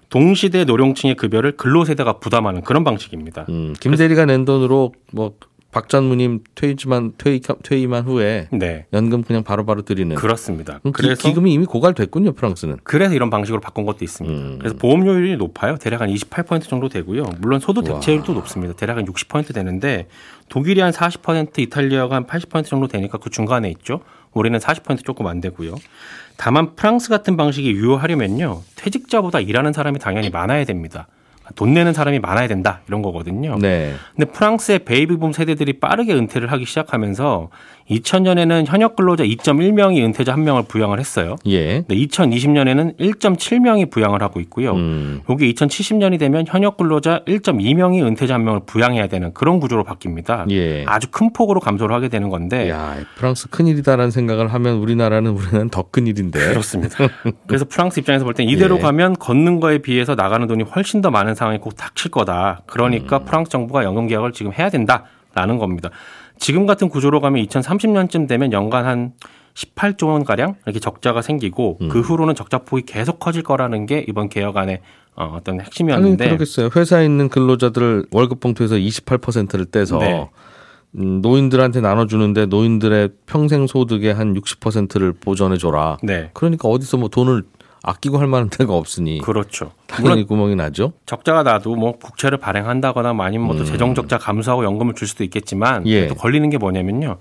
동시대 0.10 0.63
노령층의 0.65 1.15
급여를 1.15 1.53
근로세대가 1.57 2.19
부담하는 2.19 2.62
그런 2.62 2.83
방식입니다. 2.86 3.45
음. 3.50 3.74
김 3.79 3.95
대리가 3.95 4.25
낸 4.25 4.45
돈으로 4.45 4.93
뭐 5.12 5.33
박 5.72 5.88
전무님 5.88 6.44
퇴임만 6.56 7.13
퇴임 7.18 7.42
퇴임한 7.63 8.04
후에 8.04 8.48
네. 8.51 8.86
연금 8.92 9.24
그냥 9.24 9.44
바로바로 9.44 9.84
드리는. 9.84 10.16
그렇습니다. 10.18 10.80
그럼 10.80 10.92
기- 10.94 11.01
그래서 11.01 11.28
기 11.28 11.34
금이 11.34 11.54
이미 11.54 11.66
고갈됐군요, 11.66 12.34
프랑스는. 12.34 12.78
그래서 12.84 13.13
이런 13.16 13.30
방식으로 13.30 13.62
바꾼 13.62 13.86
것도 13.86 14.00
있습니다. 14.04 14.36
음. 14.38 14.58
그래서 14.60 14.75
보험료율이 14.75 15.38
높아요. 15.38 15.78
대략 15.78 16.01
한 16.01 16.10
28% 16.10 16.63
정도 16.68 16.90
되고요. 16.90 17.24
물론 17.40 17.60
소득. 17.62 17.86
대체율도 17.86 18.34
높습니다. 18.34 18.74
대략 18.74 18.98
한 18.98 19.06
60% 19.06 19.54
되는데 19.54 20.08
독일이 20.50 20.82
한 20.82 20.92
40%, 20.92 21.60
이탈리아가 21.60 22.16
한 22.18 22.25
80% 22.28 22.66
정도 22.66 22.88
되니까 22.88 23.18
그 23.18 23.30
중간에 23.30 23.70
있죠. 23.72 24.01
우리는 24.34 24.58
40% 24.60 25.06
조금 25.06 25.28
안 25.28 25.40
되고요. 25.40 25.75
다만 26.36 26.75
프랑스 26.75 27.10
같은 27.10 27.38
방식이 27.38 27.72
유효하려면요. 27.72 28.62
퇴직자보다 28.75 29.40
일하는 29.40 29.72
사람이 29.74 30.00
당연히 30.00 30.30
많아야 30.30 30.66
됩니다. 30.66 31.08
돈 31.55 31.74
내는 31.74 31.93
사람이 31.93 32.20
많아야 32.20 32.48
된다 32.48 32.81
이런 32.88 33.01
거거든요. 33.01 33.58
네. 33.60 33.93
근데 34.15 34.31
프랑스의 34.31 34.79
베이비붐 34.79 35.34
세대들이 35.34 35.79
빠르게 35.79 36.13
은퇴를 36.13 36.51
하기 36.51 36.65
시작하면서 36.65 37.50
2000년에는 37.89 38.67
현역 38.67 38.96
근로자 38.96 39.24
2.1명이 39.25 40.01
은퇴자 40.03 40.34
1명을 40.36 40.67
부양을 40.67 41.00
했어요. 41.00 41.36
예. 41.48 41.81
네, 41.81 41.96
2020년에는 41.96 42.98
1.7명이 42.98 43.89
부양을 43.91 44.22
하고 44.22 44.39
있고요. 44.41 44.74
음. 44.74 45.22
여기 45.29 45.53
2070년이 45.53 46.17
되면 46.20 46.46
현역 46.48 46.77
근로자 46.77 47.22
1.2명이 47.27 48.01
은퇴자 48.03 48.36
한 48.36 48.46
명을 48.46 48.62
부양해야 48.65 49.08
되는 49.08 49.34
그런 49.34 49.60
구조로 49.60 49.84
바뀝니다. 49.84 50.50
예. 50.51 50.86
아주 50.88 51.08
큰 51.12 51.34
폭으로 51.34 51.60
감소를 51.60 51.93
하게 51.93 52.08
되는 52.08 52.29
건데 52.29 52.70
야, 52.70 52.96
프랑스 53.15 53.50
큰일이다라는 53.50 54.12
생각을 54.12 54.53
하면 54.53 54.75
우리나라는 54.77 55.31
우리는 55.31 55.70
더 55.70 55.84
큰일인데. 55.91 56.39
그렇습니다. 56.50 56.96
그래서 57.48 57.65
프랑스 57.67 58.00
입장에서 58.00 58.24
볼 58.25 58.34
땐 58.34 58.48
이대로 58.48 58.77
예. 58.77 58.79
가면 58.81 59.17
걷는 59.17 59.60
거에 59.60 59.79
비해서 59.79 60.15
나가는 60.15 60.48
돈이 60.48 60.63
훨씬 60.63 61.01
더 61.01 61.12
많은 61.12 61.36
상황이 61.41 61.57
꼭 61.57 61.75
닥칠 61.75 62.12
거다. 62.12 62.62
그러니까 62.67 63.17
음. 63.17 63.25
프랑스 63.25 63.50
정부가 63.50 63.83
연금 63.83 64.05
개혁을 64.05 64.31
지금 64.31 64.53
해야 64.53 64.69
된다라는 64.69 65.57
겁니다. 65.57 65.89
지금 66.38 66.67
같은 66.67 66.88
구조로 66.88 67.19
가면 67.19 67.43
2030년쯤 67.45 68.27
되면 68.27 68.51
연간 68.53 68.86
한 68.86 69.13
18조 69.55 70.10
원 70.10 70.24
가량 70.24 70.55
이렇게 70.65 70.79
적자가 70.79 71.24
생기고 71.24 71.79
음. 71.81 71.89
그 71.89 72.00
후로는 72.00 72.36
적자 72.36 72.60
폭이 72.60 72.83
계속 72.86 73.19
커질 73.19 73.41
거라는 73.41 73.88
게 73.88 74.05
이번 74.07 74.29
개혁안의 74.29 74.81
어, 75.15 75.33
어떤 75.36 75.60
핵심이었는데 75.60 76.25
그러겠어요. 76.25 76.69
회사에 76.75 77.05
있는 77.05 77.27
근로자들 77.27 78.05
월급 78.12 78.39
봉투에서 78.39 78.75
28%를 78.75 79.65
떼서 79.65 79.98
네. 79.98 80.29
음, 80.98 81.21
노인들한테 81.21 81.81
나눠주는데 81.81 82.45
노인들의 82.45 83.10
평생 83.25 83.65
소득의 83.65 84.13
한 84.13 84.36
60%를 84.36 85.13
보전해 85.13 85.57
줘라. 85.57 85.98
네. 86.03 86.29
그러니까 86.33 86.69
어디서 86.69 86.98
뭐 86.98 87.10
돈을 87.10 87.43
아끼고 87.83 88.19
할 88.19 88.27
만한 88.27 88.50
데가 88.50 88.73
없으니 88.75 89.19
그렇죠. 89.21 89.71
당연히 89.88 90.25
구멍이 90.25 90.55
나죠. 90.55 90.93
적자가 91.05 91.43
나도 91.43 91.75
뭐 91.75 91.93
국채를 91.93 92.38
발행한다거나 92.38 93.13
뭐 93.13 93.25
아니면 93.25 93.47
뭐또 93.47 93.65
재정 93.65 93.95
적자 93.95 94.17
감수하고 94.17 94.63
연금을 94.63 94.93
줄 94.93 95.07
수도 95.07 95.23
있겠지만 95.23 95.83
음. 95.83 95.88
예. 95.88 96.07
또 96.07 96.15
걸리는 96.15 96.50
게 96.50 96.57
뭐냐면요. 96.57 97.17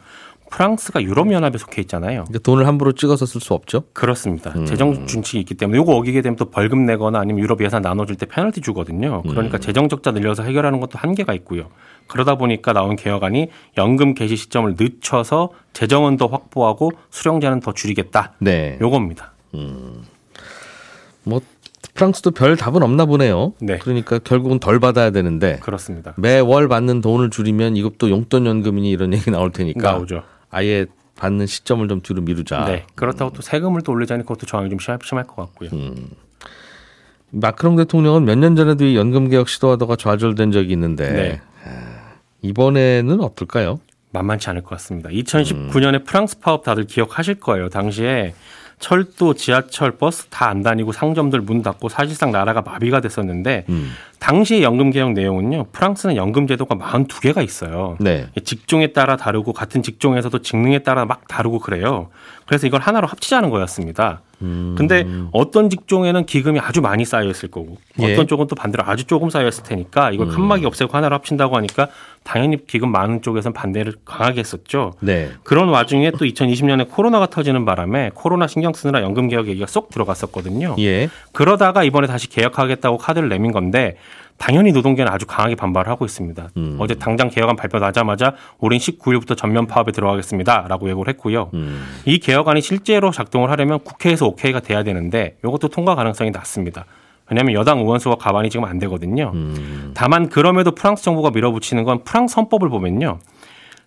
프랑스가 0.50 1.02
유럽연합에 1.02 1.58
속해 1.58 1.80
있잖아요. 1.82 2.24
그러니까 2.24 2.40
돈을 2.40 2.66
함부로 2.66 2.92
찍어서 2.92 3.24
쓸 3.24 3.40
수 3.40 3.54
없죠. 3.54 3.84
그렇습니다. 3.92 4.50
음. 4.56 4.66
재정 4.66 5.06
준칙이 5.06 5.38
있기 5.40 5.54
때문에 5.54 5.78
요거 5.78 5.94
어기게 5.94 6.22
되면 6.22 6.36
또 6.36 6.46
벌금 6.46 6.84
내거나 6.86 7.20
아니면 7.20 7.40
유럽 7.40 7.62
예산 7.62 7.82
나눠줄 7.82 8.16
때 8.16 8.26
페널티 8.26 8.60
주거든요. 8.60 9.22
그러니까 9.22 9.58
음. 9.58 9.60
재정 9.60 9.88
적자 9.88 10.10
늘려서 10.10 10.42
해결하는 10.42 10.80
것도 10.80 10.98
한계가 10.98 11.34
있고요. 11.34 11.68
그러다 12.08 12.34
보니까 12.34 12.72
나온 12.72 12.96
개혁안이 12.96 13.48
연금 13.78 14.14
개시 14.14 14.36
시점을 14.36 14.74
늦춰서 14.76 15.50
재정은 15.72 16.16
더 16.16 16.26
확보하고 16.26 16.90
수령자는 17.10 17.60
더 17.60 17.72
줄이겠다. 17.72 18.32
네. 18.40 18.76
요겁니다. 18.80 19.32
뭐 21.30 21.40
프랑스도 21.94 22.32
별 22.32 22.56
답은 22.56 22.82
없나 22.82 23.06
보네요. 23.06 23.54
네. 23.60 23.78
그러니까 23.78 24.18
결국은 24.18 24.58
덜 24.58 24.78
받아야 24.80 25.10
되는데 25.10 25.58
그렇습니다. 25.62 26.12
매월 26.18 26.68
받는 26.68 27.00
돈을 27.00 27.30
줄이면 27.30 27.76
이것도 27.76 28.10
용돈 28.10 28.44
연금이니 28.46 28.90
이런 28.90 29.14
얘기 29.14 29.30
나올 29.30 29.50
테니까 29.52 29.92
나오죠. 29.92 30.22
아예 30.50 30.86
받는 31.16 31.46
시점을 31.46 31.86
좀 31.88 32.00
뒤로 32.02 32.22
미루자. 32.22 32.64
네. 32.66 32.84
그렇다고 32.94 33.32
또 33.32 33.42
세금을 33.42 33.82
또 33.82 33.92
올리자니 33.92 34.22
그것도 34.22 34.46
저항이 34.46 34.68
좀 34.70 34.78
심- 34.78 34.96
심할 35.02 35.26
것 35.26 35.36
같고요. 35.36 35.70
음. 35.72 36.10
마크롱 37.30 37.76
대통령은 37.76 38.24
몇 38.24 38.36
년 38.38 38.56
전에도 38.56 38.84
이 38.84 38.96
연금 38.96 39.28
개혁 39.28 39.48
시도하다가 39.48 39.96
좌절된 39.96 40.50
적이 40.52 40.72
있는데 40.72 41.10
네. 41.12 41.40
아, 41.64 42.14
이번에는 42.42 43.20
어떨까요? 43.20 43.78
만만치 44.12 44.50
않을 44.50 44.62
것 44.62 44.70
같습니다. 44.70 45.08
2019년에 45.10 46.04
프랑스 46.04 46.40
파업 46.40 46.64
다들 46.64 46.84
기억하실 46.86 47.36
거예요. 47.36 47.68
당시에 47.68 48.34
철도, 48.80 49.34
지하철, 49.34 49.92
버스 49.92 50.26
다 50.30 50.50
안 50.50 50.62
다니고 50.62 50.90
상점들 50.92 51.42
문 51.42 51.62
닫고 51.62 51.88
사실상 51.88 52.32
나라가 52.32 52.62
마비가 52.62 53.00
됐었는데 53.00 53.66
음. 53.68 53.92
당시의 54.20 54.62
연금 54.62 54.90
개혁 54.90 55.12
내용은요. 55.12 55.66
프랑스는 55.72 56.14
연금 56.14 56.46
제도가 56.46 56.76
42개가 56.76 57.42
있어요. 57.42 57.96
네. 58.00 58.26
직종에 58.44 58.88
따라 58.88 59.16
다르고 59.16 59.52
같은 59.52 59.82
직종에서도 59.82 60.38
직능에 60.40 60.80
따라 60.80 61.06
막 61.06 61.26
다르고 61.26 61.58
그래요. 61.58 62.10
그래서 62.46 62.66
이걸 62.66 62.80
하나로 62.80 63.06
합치자는 63.06 63.48
거였습니다. 63.50 64.20
음. 64.42 64.74
근데 64.76 65.06
어떤 65.32 65.70
직종에는 65.70 66.26
기금이 66.26 66.58
아주 66.60 66.80
많이 66.80 67.04
쌓여 67.04 67.28
있을 67.28 67.50
거고 67.50 67.76
예. 68.00 68.12
어떤 68.12 68.26
쪽은 68.26 68.46
또 68.46 68.54
반대로 68.54 68.84
아주 68.86 69.04
조금 69.04 69.30
쌓여 69.30 69.46
있을 69.48 69.62
테니까 69.64 70.10
이걸 70.12 70.28
칸막이 70.28 70.64
없애고 70.64 70.96
하나로 70.96 71.14
합친다고 71.16 71.56
하니까 71.56 71.88
당연히 72.24 72.64
기금 72.66 72.90
많은 72.90 73.22
쪽에서는 73.22 73.52
반대를 73.52 73.94
강하게 74.04 74.40
했었죠. 74.40 74.92
네. 75.00 75.30
그런 75.42 75.68
와중에 75.68 76.10
또 76.12 76.24
2020년에 76.24 76.88
코로나가 76.90 77.26
터지는 77.26 77.64
바람에 77.64 78.10
코로나 78.14 78.46
신경 78.46 78.72
쓰느라 78.72 79.02
연금 79.02 79.28
개혁 79.28 79.48
얘기가 79.48 79.66
쏙 79.66 79.90
들어갔었거든요. 79.90 80.76
예. 80.78 81.08
그러다가 81.32 81.84
이번에 81.84 82.06
다시 82.06 82.28
개혁하겠다고 82.28 82.98
카드를 82.98 83.28
내민 83.28 83.52
건데 83.52 83.96
당연히 84.36 84.72
노동계는 84.72 85.12
아주 85.12 85.26
강하게 85.26 85.54
반발을 85.54 85.90
하고 85.90 86.06
있습니다. 86.06 86.48
음. 86.56 86.76
어제 86.78 86.94
당장 86.94 87.28
개혁안 87.28 87.56
발표 87.56 87.78
나자마자 87.78 88.34
우린 88.58 88.78
19일부터 88.78 89.36
전면 89.36 89.66
파업에 89.66 89.92
들어가겠습니다라고 89.92 90.88
예고를 90.88 91.12
했고요. 91.12 91.50
음. 91.52 91.84
이 92.06 92.18
개혁안이 92.18 92.62
실제로 92.62 93.10
작동을 93.10 93.50
하려면 93.50 93.80
국회에서 93.80 94.26
오케이가 94.26 94.60
돼야 94.60 94.82
되는데 94.82 95.36
이것도 95.44 95.68
통과 95.68 95.94
가능성이 95.94 96.30
낮습니다. 96.30 96.86
왜냐하면 97.30 97.54
여당 97.54 97.78
의원 97.80 97.98
수가 97.98 98.16
가반이 98.16 98.50
지금 98.50 98.64
안 98.64 98.78
되거든요. 98.78 99.30
음. 99.34 99.92
다만 99.94 100.28
그럼에도 100.28 100.72
프랑스 100.72 101.04
정부가 101.04 101.30
밀어붙이는 101.30 101.84
건 101.84 102.02
프랑스 102.04 102.36
헌법을 102.36 102.70
보면요. 102.70 103.18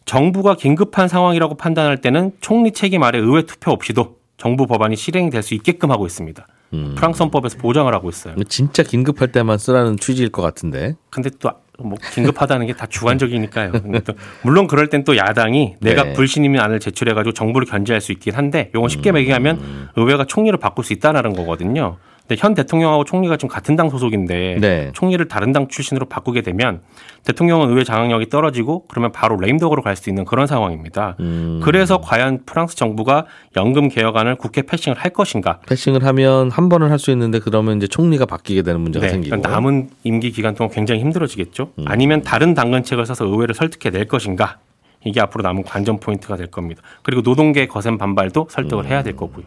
정부가 0.06 0.56
긴급한 0.56 1.08
상황이라고 1.08 1.56
판단할 1.56 1.98
때는 2.02 2.32
총리 2.42 2.72
책임 2.72 3.04
아래 3.04 3.18
의회 3.18 3.42
투표 3.42 3.72
없이도 3.72 4.18
정부 4.44 4.68
법안이 4.68 4.98
실행이 4.98 5.30
될수 5.30 5.54
있게끔 5.54 5.90
하고 5.90 6.06
있습니다. 6.06 6.46
음. 6.74 6.96
프랑스 6.98 7.24
헌법에서 7.24 7.58
보장을 7.60 7.94
하고 7.94 8.10
있어요. 8.10 8.36
진짜 8.50 8.84
긴급할 8.84 9.32
때만 9.32 9.58
쓰라는 9.58 9.96
취지일 9.96 10.30
것 10.30 10.42
같은데. 10.42 10.96
근데 11.10 11.30
또 11.40 11.64
뭐 11.80 11.98
긴급하다는 12.14 12.68
게 12.68 12.74
다 12.74 12.86
주관적이니까요. 12.88 13.72
물론 14.44 14.68
그럴 14.68 14.88
땐 14.88 15.04
또 15.04 15.16
야당이 15.16 15.76
내가 15.80 16.04
네. 16.04 16.14
불신임의 16.14 16.60
안을 16.60 16.80
제출해가지고 16.80 17.34
정부를 17.34 17.68
견제할 17.68 18.02
수 18.02 18.12
있긴 18.12 18.36
한데 18.36 18.70
이건 18.76 18.90
쉽게 18.90 19.12
음. 19.12 19.18
얘기하면 19.18 19.90
의회가 19.96 20.26
총리를 20.26 20.58
바꿀 20.60 20.84
수 20.86 20.94
있다는 20.94 21.34
거거든요. 21.34 21.98
근데 22.28 22.40
현 22.40 22.54
대통령하고 22.54 23.04
총리가 23.04 23.36
지금 23.36 23.50
같은 23.50 23.76
당 23.76 23.90
소속인데 23.90 24.58
네. 24.62 24.92
총리를 24.94 25.28
다른 25.28 25.52
당 25.52 25.68
출신으로 25.68 26.06
바꾸게 26.08 26.42
되면 26.42 26.82
대통령은 27.26 27.70
의회 27.70 27.84
장악력이 27.84 28.30
떨어지고 28.30 28.86
그러면 28.88 29.12
바로 29.12 29.38
레임덕으로 29.38 29.82
갈 29.82 29.94
수 29.96 30.10
있는 30.10 30.26
그런 30.26 30.48
상황입니다. 30.48 31.16
음. 31.20 31.60
그래서 31.64 32.02
과연 32.02 32.46
프랑스 32.46 32.76
정부가 32.76 33.26
연금 33.56 33.90
개혁안을 33.90 34.36
국회 34.36 34.64
패싱을 34.64 34.98
할 34.98 35.12
것인가? 35.12 35.60
패싱을 35.68 36.04
하면 36.04 36.50
한 36.50 36.68
번은 36.68 36.90
할수 36.90 37.12
있는데 37.12 37.38
그러면 37.40 37.78
이제 37.78 37.88
총리가 37.88 38.26
바뀌게 38.26 38.64
되는 38.64 38.82
문제가 38.82 39.06
네, 39.06 39.12
생기고. 39.12 39.30
그러니까 39.36 39.52
남은 39.52 39.90
임기 40.04 40.32
기간 40.32 40.56
동안 40.56 40.72
굉장히 40.72 41.02
힘들어지겠죠. 41.02 41.74
음. 41.78 41.86
아니면 41.88 42.22
다른 42.24 42.54
당근책을 42.56 43.06
써서 43.06 43.26
의회를 43.26 43.54
설득해 43.54 43.92
낼 43.92 44.08
것인가? 44.08 44.58
이게 45.06 45.22
앞으로 45.22 45.44
남은 45.44 45.64
관전 45.64 46.00
포인트가 46.00 46.38
될 46.38 46.48
겁니다. 46.48 46.82
그리고 47.04 47.22
노동계 47.22 47.68
거센 47.68 47.98
반발도 47.98 48.48
설득을 48.50 48.88
해야 48.88 49.04
될 49.04 49.16
거고요. 49.16 49.46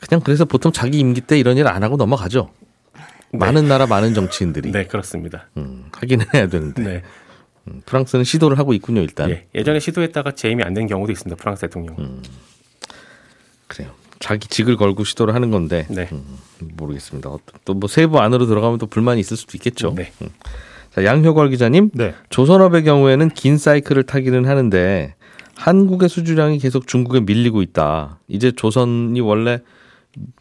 그냥 0.00 0.20
그래서 0.22 0.44
보통 0.44 0.72
자기 0.72 0.98
임기 0.98 1.22
때 1.22 1.38
이런 1.38 1.56
일 1.56 1.66
안 1.66 1.82
하고 1.82 1.96
넘어가죠. 1.96 2.50
많은 3.32 3.68
나라 3.68 3.86
많은 3.86 4.14
정치인들이 4.14 4.72
네, 4.72 4.86
그렇습니다. 4.86 5.48
음, 5.56 5.86
하긴 5.92 6.20
해야 6.34 6.46
되는데. 6.46 6.82
네. 6.82 7.02
음, 7.68 7.82
프랑스는 7.84 8.24
시도를 8.24 8.58
하고 8.58 8.72
있군요, 8.72 9.02
일단. 9.02 9.28
예, 9.30 9.46
예전에 9.54 9.80
시도했다가 9.80 10.32
재임이 10.32 10.62
안 10.62 10.72
된 10.72 10.86
경우도 10.86 11.12
있습니다. 11.12 11.36
프랑스 11.40 11.62
대통령. 11.62 11.96
은 11.98 12.22
그래요. 13.66 13.90
자기 14.18 14.48
직을 14.48 14.76
걸고 14.76 15.04
시도를 15.04 15.34
하는 15.34 15.50
건데 15.50 15.86
네. 15.90 16.08
음, 16.12 16.24
모르겠습니다. 16.76 17.30
또 17.64 17.74
뭐 17.74 17.88
세부 17.88 18.18
안으로 18.20 18.46
들어가면 18.46 18.78
또 18.78 18.86
불만이 18.86 19.20
있을 19.20 19.36
수도 19.36 19.52
있겠죠. 19.56 19.92
네. 19.94 20.10
자, 20.94 21.04
양효걸 21.04 21.50
기자님, 21.50 21.90
네. 21.92 22.14
조선업의 22.30 22.82
경우에는 22.84 23.28
긴 23.30 23.58
사이클을 23.58 24.04
타기는 24.04 24.46
하는데 24.46 25.14
한국의 25.54 26.08
수주량이 26.08 26.58
계속 26.58 26.86
중국에 26.86 27.20
밀리고 27.20 27.60
있다. 27.62 28.18
이제 28.26 28.50
조선이 28.52 29.20
원래 29.20 29.60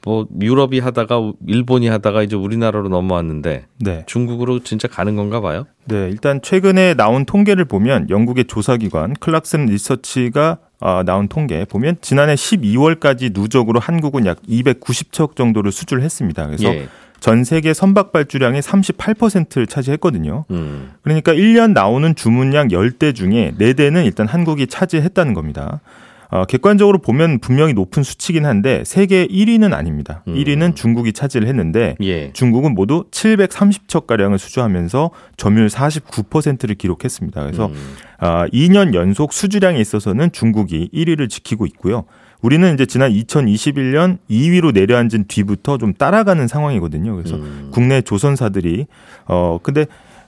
뭐 0.04 0.28
유럽이 0.42 0.80
하다가 0.80 1.34
일본이 1.48 1.88
하다가 1.88 2.24
이제 2.24 2.36
우리나라로 2.36 2.90
넘어왔는데 2.90 3.66
네. 3.80 4.04
중국으로 4.08 4.60
진짜 4.64 4.88
가는 4.88 5.16
건가 5.16 5.42
봐요. 5.42 5.66
네, 5.86 6.10
일단 6.10 6.42
최근에 6.42 6.96
나온 6.96 7.26
통계를 7.26 7.66
보면 7.66 8.10
영국의 8.10 8.46
조사기관 8.46 9.14
클락슨 9.20 9.68
리서치가 9.68 10.60
어, 10.80 11.04
나온 11.04 11.28
통계 11.28 11.66
보면 11.66 11.98
지난해 12.02 12.36
12월까지 12.36 13.34
누적으로 13.34 13.80
한국은 13.80 14.26
약 14.26 14.42
290척 14.44 15.36
정도를 15.36 15.72
수주를 15.72 16.04
했습니다. 16.04 16.46
그래서 16.46 16.66
예. 16.66 16.88
전 17.20 17.44
세계 17.44 17.74
선박 17.74 18.12
발주량의 18.12 18.62
38%를 18.62 19.66
차지했거든요. 19.66 20.46
음. 20.52 20.92
그러니까 21.02 21.34
1년 21.34 21.74
나오는 21.74 22.14
주문량 22.14 22.68
10대 22.68 23.16
중에 23.16 23.56
4대는 23.60 24.06
일단 24.06 24.28
한국이 24.28 24.68
차지했다는 24.68 25.34
겁니다. 25.34 25.82
어, 26.30 26.46
객관적으로 26.46 26.98
보면 27.00 27.40
분명히 27.40 27.74
높은 27.74 28.04
수치긴 28.04 28.46
한데 28.46 28.84
세계 28.86 29.26
1위는 29.28 29.74
아닙니다. 29.74 30.24
음. 30.28 30.36
1위는 30.36 30.76
중국이 30.76 31.14
차지를 31.14 31.48
했는데 31.48 31.96
예. 32.02 32.32
중국은 32.34 32.74
모두 32.74 33.06
730척 33.12 34.08
가량을 34.08 34.38
수주하면서 34.38 35.12
점유율 35.38 35.68
49%를 35.68 36.76
기록했습니다. 36.76 37.44
그래서 37.44 37.68
음. 37.68 37.96
아, 38.20 38.48
2년 38.48 38.94
연속 38.94 39.32
수주량에 39.32 39.80
있어서는 39.80 40.32
중국이 40.32 40.90
1위를 40.94 41.30
지키고 41.30 41.66
있고요. 41.68 42.06
우리는 42.42 42.72
이제 42.74 42.86
지난 42.86 43.12
2021년 43.12 44.20
2위로 44.30 44.72
내려앉은 44.72 45.26
뒤부터 45.28 45.78
좀 45.78 45.94
따라가는 45.94 46.48
상황이거든요. 46.48 47.16
그래서 47.16 47.36
음. 47.36 47.70
국내 47.72 48.02
조선사들이 48.02 48.86
어 49.26 49.60
근데 49.64 49.88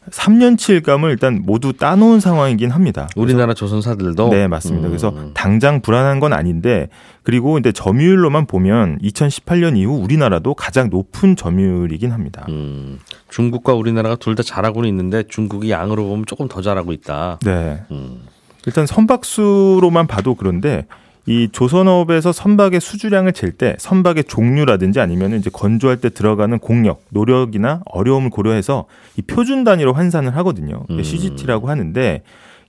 3년치일감을 0.10 1.10
일단 1.12 1.42
모두 1.46 1.74
따놓은 1.74 2.20
상황이긴 2.20 2.72
합니다. 2.72 3.08
우리나라 3.16 3.54
조선사들도 3.54 4.30
네, 4.30 4.48
맞습니다. 4.48 4.88
음. 4.88 4.90
그래서 4.90 5.14
당장 5.34 5.82
불안한 5.82 6.20
건 6.20 6.34
아닌데 6.34 6.90
그리고 7.24 7.58
이제 7.58 7.72
점유율로만 7.72 8.46
보면 8.48 9.00
2018년 9.04 9.78
이후 9.78 9.94
우리나라도 10.02 10.54
가장 10.54 10.90
높은 10.90 11.36
점유율이긴 11.36 12.12
합니다. 12.12 12.46
음, 12.50 13.00
중국과 13.30 13.74
우리나라가 13.74 14.16
둘 14.16 14.36
다 14.36 14.44
잘하고는 14.44 14.88
있는데 14.90 15.24
중국이 15.28 15.70
양으로 15.70 16.06
보면 16.08 16.26
조금 16.26 16.48
더 16.48 16.62
잘하고 16.62 16.94
있다. 16.94 17.40
네. 17.44 17.82
음. 17.92 18.22
일단 18.66 18.86
선박수로만 18.86 20.08
봐도 20.08 20.36
그런데 20.36 20.86
이 21.30 21.48
조선업에서 21.52 22.32
선박의 22.32 22.82
수주량을 22.82 23.34
잴 23.34 23.52
때 23.52 23.76
선박의 23.78 24.24
종류라든지 24.24 25.00
아니면 25.00 25.34
이제 25.38 25.52
건조할 25.52 25.98
때 25.98 26.10
들어가는 26.10 26.58
공력, 26.58 27.04
노력이나 27.10 27.82
어려움을 27.86 28.32
고려해서 28.32 28.86
이 29.16 29.22
표준 29.22 29.64
단위로 29.64 29.94
환산을 29.94 30.36
하거든요. 30.38 30.86
음. 30.90 31.04
CGT라고 31.04 31.70
하는데 31.70 32.24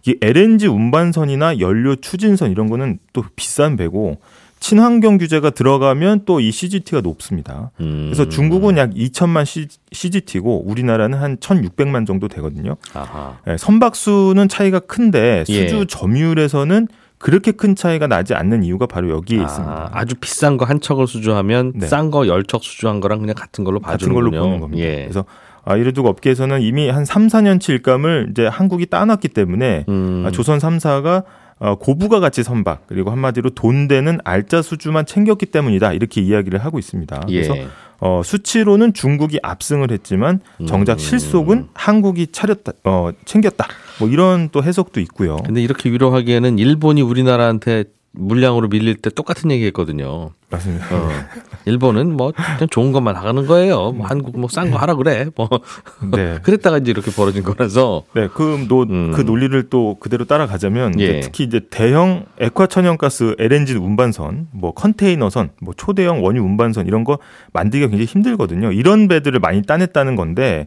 이 0.07 0.17
LNG 0.21 0.67
운반선이나 0.67 1.59
연료 1.61 1.97
추진선 1.97 2.51
이런 2.51 2.69
거는 2.69 2.99
또 3.15 3.25
비싼 3.35 3.77
배고 3.77 4.19
친환경 4.61 5.17
규제가 5.17 5.51
들어가면 5.51 6.27
또 6.27 6.41
이 6.41 6.53
CGT가 6.53 7.01
높습니다. 7.01 7.71
음. 7.81 8.11
그래서 8.13 8.29
중국은 8.29 8.77
약 8.77 8.91
2천만 8.91 9.47
CGT고 9.91 10.69
우리나라는 10.69 11.19
한 11.19 11.39
1,600만 11.39 12.07
정도 12.07 12.29
되거든요. 12.29 12.77
아하. 12.93 13.39
예, 13.49 13.57
선박 13.57 13.97
수는 13.97 14.49
차이가 14.49 14.81
큰데 14.81 15.45
수주 15.47 15.77
예. 15.81 15.85
점유율에서는 15.89 16.89
그렇게 17.21 17.53
큰 17.53 17.77
차이가 17.77 18.07
나지 18.07 18.35
않는 18.35 18.65
이유가 18.65 18.87
바로 18.87 19.11
여기에 19.11 19.43
있습니다. 19.43 19.73
아, 19.73 19.91
아주 19.93 20.15
비싼 20.17 20.57
거 20.57 20.65
한 20.65 20.81
척을 20.81 21.07
수주하면 21.07 21.73
네. 21.77 21.87
싼거 21.87 22.27
열 22.27 22.45
척 22.45 22.65
수주한 22.65 23.01
거랑 23.01 23.21
그냥 23.21 23.35
같은 23.37 23.63
걸로 23.63 23.79
같은 23.79 23.93
봐주는군요. 24.09 24.31
걸로 24.31 24.43
보는 24.45 24.61
겁니다. 24.61 24.83
예. 24.85 25.03
그래서 25.03 25.25
아, 25.65 25.77
이래두고 25.77 26.09
업계에서는 26.09 26.63
이미 26.63 26.89
한 26.89 27.05
3, 27.05 27.27
4년치 27.29 27.69
일감을 27.71 28.29
이제 28.31 28.47
한국이 28.47 28.87
따놨기 28.87 29.29
때문에 29.29 29.85
음. 29.91 30.25
아, 30.27 30.31
조선 30.31 30.59
3사가 30.59 31.25
어, 31.59 31.75
고부가 31.75 32.21
가치 32.21 32.43
선박 32.43 32.87
그리고 32.87 33.11
한마디로 33.11 33.51
돈 33.51 33.87
되는 33.87 34.19
알짜 34.25 34.63
수주만 34.63 35.05
챙겼기 35.05 35.45
때문이다 35.47 35.93
이렇게 35.93 36.23
이야기를 36.23 36.59
하고 36.65 36.79
있습니다. 36.79 37.21
예. 37.29 37.43
그래서 37.43 37.55
어, 38.01 38.23
수치로는 38.25 38.95
중국이 38.95 39.39
압승을 39.43 39.91
했지만 39.93 40.41
정작 40.67 40.95
음. 40.95 40.99
실속은 40.99 41.69
한국이 41.75 42.29
차렸다, 42.29 42.73
어, 42.85 43.11
챙겼다. 43.25 43.67
뭐 43.99 44.09
이런 44.09 44.49
또 44.51 44.63
해석도 44.63 45.01
있고요. 45.01 45.37
근데 45.37 45.61
이렇게 45.63 45.91
위로하기에는 45.91 46.59
일본이 46.59 47.03
우리나라한테 47.03 47.85
물량으로 48.13 48.69
밀릴 48.69 48.97
때 48.97 49.09
똑같은 49.11 49.51
얘기 49.51 49.65
했거든요. 49.67 50.31
맞습니다. 50.51 50.87
어. 50.91 51.09
일본은 51.65 52.17
뭐 52.17 52.33
그냥 52.33 52.69
좋은 52.69 52.91
것만 52.91 53.15
하는 53.15 53.47
거예요. 53.47 53.93
뭐 53.93 54.05
한국 54.05 54.37
뭐 54.37 54.49
싼 54.51 54.73
거 54.73 54.79
하라 54.79 54.97
그래. 54.97 55.27
뭐 55.37 55.49
네. 56.13 56.39
그랬다가 56.43 56.79
이제 56.79 56.91
이렇게 56.91 57.13
벌어진 57.13 57.45
거라서. 57.45 58.03
네, 58.15 58.29
그, 58.35 58.67
노, 58.69 58.83
음. 58.83 59.13
그 59.13 59.21
논리를 59.21 59.63
또 59.71 59.97
그대로 60.01 60.25
따라가자면 60.25 60.95
이제 60.95 61.05
예. 61.05 61.21
특히 61.21 61.45
이제 61.45 61.61
대형 61.71 62.27
액화 62.41 62.67
천연가스 62.67 63.37
LNG 63.39 63.75
운반선, 63.77 64.49
뭐 64.51 64.75
컨테이너선, 64.75 65.51
뭐 65.63 65.73
초대형 65.77 66.25
원유 66.25 66.43
운반선 66.43 66.89
이런 66.89 67.05
거 67.05 67.19
만들기가 67.53 67.89
굉장히 67.91 68.07
힘들거든요. 68.07 68.73
이런 68.73 69.07
배들을 69.07 69.39
많이 69.39 69.63
따냈다는 69.63 70.17
건데 70.17 70.67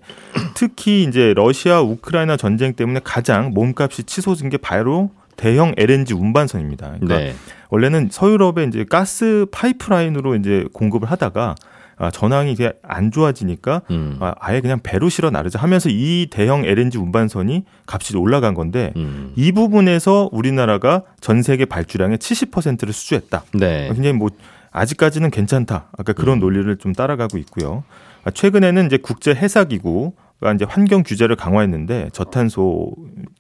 특히 0.56 1.04
이제 1.04 1.34
러시아 1.36 1.82
우크라이나 1.82 2.38
전쟁 2.38 2.74
때문에 2.74 3.02
가장 3.04 3.52
몸값이 3.54 4.06
치솟은 4.06 4.50
게 4.50 4.56
바로 4.56 5.12
대형 5.36 5.74
LNG 5.78 6.14
운반선입니다. 6.14 6.98
그러니까 7.00 7.18
네. 7.18 7.36
원래는 7.70 8.10
서유럽에 8.12 8.66
이제 8.66 8.86
가스 8.88 9.46
파이프라인으로 9.52 10.36
이제 10.36 10.66
공급을 10.74 11.10
하다가 11.10 11.56
아, 11.98 12.12
전황이 12.12 12.52
이게 12.52 12.74
안 12.82 13.12
좋아지니까 13.12 13.82
음. 13.92 14.18
아, 14.20 14.34
아예 14.40 14.62
그냥 14.62 14.80
배로 14.82 15.10
실어 15.10 15.30
나르자 15.30 15.60
하면서 15.60 15.90
이 15.90 16.28
대형 16.30 16.66
LNG 16.66 16.98
운반선이 16.98 17.66
값이 17.86 18.18
올라간 18.18 18.56
건데 18.56 18.94
음. 18.96 19.32
이 19.36 19.52
부분에서 19.52 20.30
우리나라가 20.32 21.04
전 21.22 21.42
세계 21.44 21.66
발주량의 21.66 22.18
70%를 22.18 22.94
수주했다. 22.94 23.44
네. 23.54 23.88
굉장히 23.94 24.14
뭐 24.14 24.30
아직까지는 24.72 25.30
괜찮다. 25.30 25.90
아까 25.98 26.14
음. 26.14 26.16
그런 26.16 26.40
논리를 26.40 26.76
좀 26.78 26.94
따라가고 26.94 27.38
있고요. 27.38 27.84
아, 28.24 28.32
최근에는 28.32 28.88
이제 28.88 28.98
국제 28.98 29.34
해사 29.34 29.66
기구가 29.66 30.12
이제 30.52 30.66
환경 30.68 31.04
규제를 31.04 31.36
강화했는데 31.36 32.10
저탄소 32.12 32.92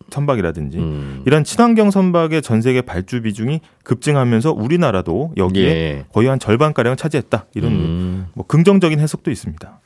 선박이라든지 0.09 0.77
음. 0.77 1.23
이런 1.25 1.43
친환경 1.43 1.91
선박의 1.91 2.41
전 2.41 2.61
세계 2.61 2.81
발주 2.81 3.21
비중이 3.21 3.59
급증하면서 3.83 4.51
우리나라도 4.53 5.33
여기에 5.37 5.65
예. 5.65 6.05
거의 6.13 6.27
한 6.29 6.39
절반 6.39 6.73
가량 6.73 6.95
차지했다. 6.95 7.47
이런 7.55 7.71
음. 7.71 8.25
뭐 8.33 8.45
긍정적인 8.45 8.99
해석도 8.99 9.31
있습니다. 9.31 9.79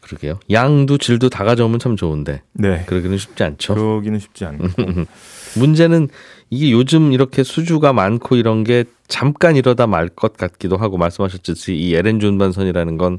그러게요. 0.00 0.40
양도 0.50 0.96
질도 0.96 1.28
다 1.28 1.44
가져오면 1.44 1.78
참 1.80 1.94
좋은데 1.96 2.42
네. 2.54 2.84
그러기는 2.86 3.18
쉽지 3.18 3.44
않죠. 3.44 3.74
그러기는 3.74 4.18
쉽지 4.18 4.46
않고. 4.46 4.68
문제는 5.58 6.08
이게 6.50 6.72
요즘 6.72 7.12
이렇게 7.12 7.42
수주가 7.42 7.92
많고 7.92 8.36
이런 8.36 8.64
게 8.64 8.84
잠깐 9.06 9.54
이러다 9.56 9.86
말 9.86 10.08
것 10.08 10.36
같기도 10.36 10.78
하고 10.78 10.96
말씀하셨듯이 10.96 11.74
이 11.74 11.94
LNG 11.94 12.26
운반선이라는 12.26 12.96
건 12.96 13.18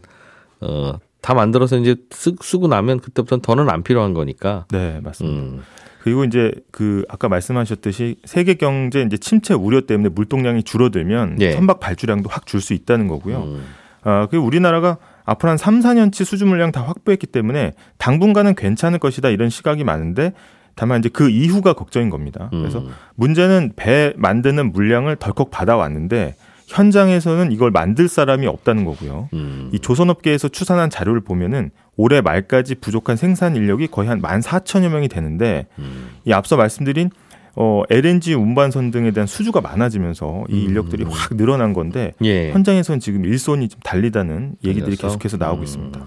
어, 0.61 0.93
다 1.21 1.34
만들어서 1.34 1.77
이제 1.77 1.95
쓰, 2.12 2.34
쓰고 2.41 2.67
나면 2.67 2.99
그때부터는 2.99 3.41
더는 3.41 3.69
안 3.69 3.84
필요한 3.84 4.13
거니까. 4.13 4.65
네, 4.71 4.99
맞습니다. 5.03 5.41
음. 5.41 5.63
그리고 6.01 6.23
이제 6.23 6.51
그 6.71 7.03
아까 7.10 7.27
말씀하셨듯이 7.27 8.15
세계 8.23 8.53
경제 8.53 9.01
이제 9.01 9.17
침체 9.17 9.53
우려 9.53 9.82
때문에 9.82 10.10
물동량이 10.10 10.63
줄어들면 10.63 11.38
예. 11.41 11.51
선박 11.51 11.79
발주량도 11.82 12.29
확 12.29 12.45
줄 12.45 12.62
수 12.62 12.73
있다는 12.73 13.08
거고요. 13.08 13.43
음. 13.43 13.65
아, 14.03 14.27
그리고 14.29 14.45
우리나라가 14.45 14.97
앞으로 15.25 15.49
한 15.51 15.58
3, 15.58 15.82
4년치 15.82 16.23
수주 16.23 16.45
물량 16.45 16.71
다 16.71 16.82
확보했기 16.82 17.27
때문에 17.27 17.73
당분간은 17.97 18.55
괜찮을 18.55 18.97
것이다 18.99 19.29
이런 19.29 19.49
시각이 19.49 19.84
많은데 19.84 20.34
다만 20.75 20.99
이제 20.99 21.10
그 21.10 21.29
이후가 21.29 21.73
걱정인 21.73 22.10
겁니다. 22.10 22.47
그래서 22.51 22.79
음. 22.79 22.89
문제는 23.15 23.73
배 23.75 24.13
만드는 24.15 24.71
물량을 24.71 25.17
덜컥 25.17 25.51
받아왔는데 25.51 26.36
현장에서는 26.67 27.51
이걸 27.51 27.71
만들 27.71 28.08
사람이 28.08 28.47
없다는 28.47 28.86
거고요. 28.86 29.27
음. 29.34 29.58
이 29.71 29.79
조선업계에서 29.79 30.49
추산한 30.49 30.89
자료를 30.89 31.21
보면은 31.21 31.71
올해 31.95 32.21
말까지 32.21 32.75
부족한 32.75 33.17
생산 33.17 33.55
인력이 33.55 33.88
거의 33.88 34.08
한 34.08 34.21
14,000여 34.21 34.89
명이 34.89 35.08
되는데 35.10 35.67
음. 35.79 36.10
이 36.25 36.32
앞서 36.32 36.55
말씀드린 36.55 37.10
어, 37.55 37.84
LNG 37.89 38.36
운반선 38.36 38.91
등에 38.91 39.12
대한 39.12 39.27
수주가 39.27 39.60
많아지면서 39.60 40.45
이 40.49 40.53
음. 40.53 40.69
인력들이 40.69 41.03
확 41.03 41.36
늘어난 41.36 41.73
건데 41.73 42.13
예. 42.23 42.51
현장에서는 42.51 42.99
지금 42.99 43.25
일손이 43.25 43.67
좀 43.67 43.79
달리다는 43.84 44.55
얘기들이 44.63 44.95
달려서? 44.95 45.17
계속해서 45.17 45.38
나오고 45.38 45.62
음. 45.62 45.63
있습니다. 45.63 46.05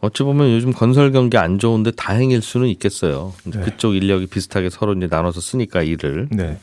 어찌 0.00 0.22
보면 0.22 0.52
요즘 0.52 0.72
건설 0.72 1.12
경기 1.12 1.38
안 1.38 1.58
좋은데 1.58 1.92
다행일 1.92 2.42
수는 2.42 2.68
있겠어요. 2.68 3.32
네. 3.44 3.60
그쪽 3.60 3.94
인력이 3.94 4.26
비슷하게 4.26 4.70
서로 4.70 4.92
이제 4.94 5.06
나눠서 5.08 5.40
쓰니까 5.40 5.82
일을. 5.82 6.28
네. 6.30 6.58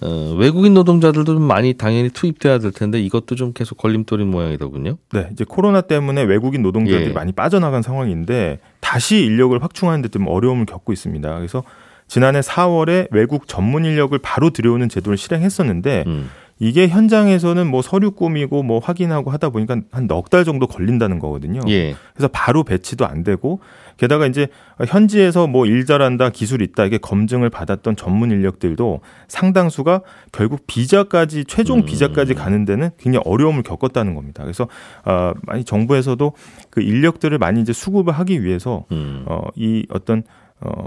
어, 0.00 0.36
외국인 0.38 0.74
노동자들도 0.74 1.34
좀 1.34 1.42
많이 1.42 1.74
당연히 1.74 2.08
투입돼야 2.10 2.58
될 2.58 2.70
텐데 2.70 3.00
이것도 3.00 3.34
좀 3.34 3.52
계속 3.52 3.78
걸림돌인 3.78 4.30
모양이더군요. 4.30 4.96
네, 5.12 5.28
이제 5.32 5.44
코로나 5.46 5.80
때문에 5.80 6.22
외국인 6.22 6.62
노동자들이 6.62 7.08
예. 7.10 7.12
많이 7.12 7.32
빠져나간 7.32 7.82
상황인데 7.82 8.60
다시 8.80 9.24
인력을 9.24 9.60
확충하는 9.62 10.02
데 10.02 10.08
좀 10.08 10.26
어려움을 10.28 10.66
겪고 10.66 10.92
있습니다. 10.92 11.34
그래서 11.36 11.64
지난해 12.06 12.40
4월에 12.40 13.08
외국 13.10 13.46
전문 13.48 13.84
인력을 13.84 14.16
바로 14.18 14.50
들여오는 14.50 14.88
제도를 14.88 15.18
실행했었는데 15.18 16.04
음. 16.06 16.30
이게 16.60 16.88
현장에서는 16.88 17.66
뭐 17.68 17.82
서류 17.82 18.10
꾸미고 18.10 18.62
뭐 18.64 18.80
확인하고 18.80 19.30
하다 19.30 19.50
보니까 19.50 19.76
한 19.92 20.06
넉 20.08 20.28
달 20.30 20.44
정도 20.44 20.66
걸린다는 20.66 21.18
거거든요. 21.20 21.60
예. 21.68 21.94
그래서 22.14 22.28
바로 22.32 22.64
배치도 22.64 23.06
안 23.06 23.22
되고 23.22 23.60
게다가 23.96 24.26
이제 24.26 24.48
현지에서 24.86 25.46
뭐 25.46 25.66
일 25.66 25.86
잘한다 25.86 26.30
기술 26.30 26.62
있다 26.62 26.84
이게 26.86 26.98
검증을 26.98 27.50
받았던 27.50 27.96
전문 27.96 28.30
인력들도 28.30 29.00
상당수가 29.28 30.02
결국 30.32 30.66
비자까지 30.66 31.44
최종 31.46 31.80
음. 31.80 31.84
비자까지 31.84 32.34
가는 32.34 32.64
데는 32.64 32.90
굉장히 32.98 33.22
어려움을 33.24 33.62
겪었다는 33.62 34.14
겁니다. 34.14 34.42
그래서 34.42 34.66
어 35.04 35.32
많이 35.42 35.64
정부에서도 35.64 36.32
그 36.70 36.80
인력들을 36.80 37.38
많이 37.38 37.60
이제 37.60 37.72
수급을 37.72 38.12
하기 38.14 38.42
위해서 38.42 38.84
음. 38.92 39.24
어이 39.26 39.86
어떤 39.90 40.22
어 40.60 40.86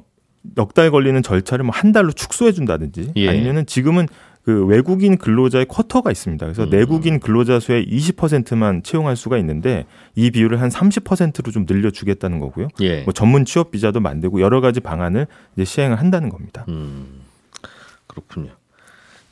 넉 0.56 0.74
달 0.74 0.90
걸리는 0.90 1.22
절차를 1.22 1.64
뭐 1.64 1.72
한 1.72 1.92
달로 1.92 2.12
축소해 2.12 2.52
준다든지 2.52 3.12
예. 3.16 3.30
아니면은 3.30 3.68
지금은 3.68 4.08
그 4.44 4.66
외국인 4.66 5.18
근로자의 5.18 5.66
쿼터가 5.68 6.12
있습니다. 6.12 6.46
그래서 6.46 6.64
음. 6.64 6.70
내국인 6.70 7.20
근로자 7.20 7.60
수의 7.60 7.86
20%만 7.86 8.82
채용할 8.82 9.16
수가 9.16 9.38
있는데 9.38 9.86
이 10.16 10.32
비율을 10.32 10.60
한 10.60 10.70
30%로 10.70 11.52
좀 11.52 11.66
늘려주겠다는 11.68 12.40
거고요. 12.40 12.70
예. 12.82 13.04
뭐 13.04 13.14
전문 13.14 13.46
취업 13.46 13.72
비자도 13.72 14.00
만들고 14.00 14.42
여러 14.42 14.60
가지 14.60 14.80
방안을 14.80 15.28
이제 15.56 15.66
시행을 15.66 16.00
한다는 16.00 16.30
겁니다. 16.30 16.66
음. 16.70 17.22
그렇군요. 18.08 18.52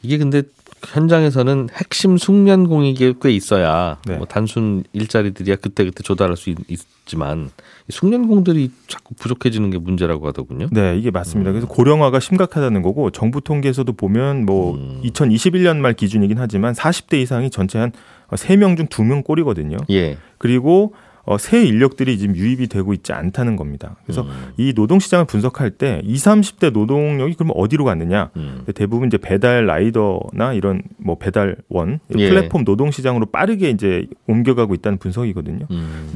이게 0.04 0.18
근데 0.18 0.44
현장에서는 0.86 1.70
핵심 1.74 2.18
숙련공이 2.18 2.96
꽤 3.22 3.32
있어야 3.32 3.98
네. 4.06 4.18
뭐 4.18 4.26
단순 4.26 4.84
일자리들이야 4.94 5.58
그때 5.58 5.84
그때 5.84 6.04
조달할 6.04 6.38
수 6.38 6.50
있, 6.50 6.58
지만 7.06 7.50
숙련공들이 7.90 8.72
자꾸 8.88 9.16
부족해지는 9.16 9.72
게 9.72 9.80
문제라고 9.80 10.28
하더군요. 10.28 10.68
네, 10.72 10.96
이게 10.98 11.10
맞습니다. 11.10 11.52
그래서 11.52 11.68
고령화가 11.68 12.20
심각하다는 12.20 12.84
거고 12.84 13.10
정부 13.10 13.42
통계에서도 13.42 13.92
보면 13.94 14.46
뭐 14.46 14.76
음. 14.76 15.02
2021년 15.04 15.78
말 15.78 15.94
기준이긴 15.94 16.38
하지만 16.38 16.74
40대 16.74 17.16
이상이 17.16 17.50
전체 17.50 17.80
한 17.80 17.92
3명 18.30 18.78
중 18.78 18.86
2명 18.86 19.24
꼴이거든요. 19.24 19.78
예. 19.90 20.18
그리고 20.38 20.94
어, 21.30 21.38
새 21.38 21.64
인력들이 21.64 22.18
지금 22.18 22.36
유입이 22.36 22.66
되고 22.70 22.92
있지 22.92 23.14
않다는 23.14 23.56
겁니다. 23.56 23.98
그래서 24.04 24.24
음. 24.24 24.30
이 24.58 24.74
노동 24.74 24.98
시장을 24.98 25.26
분석할 25.26 25.70
때 25.70 26.02
20, 26.04 26.26
30대 26.26 26.72
노동력이 26.72 27.36
그러면 27.36 27.54
어디로 27.56 27.86
갔느냐? 27.86 28.32
음. 28.36 28.64
대부분 28.74 29.10
이제 29.10 29.20
배달 29.20 29.68
라이더나 29.68 30.54
이런 30.54 30.82
뭐 30.98 31.20
배달원 31.20 32.00
예. 32.18 32.30
플랫폼 32.30 32.66
노동 32.66 32.90
시장으로 32.90 33.28
빠르게 33.28 33.70
이제 33.70 34.08
옮겨가고 34.26 34.74
있다는 34.74 34.98
분석이거든요. 34.98 35.68
음. 35.70 36.12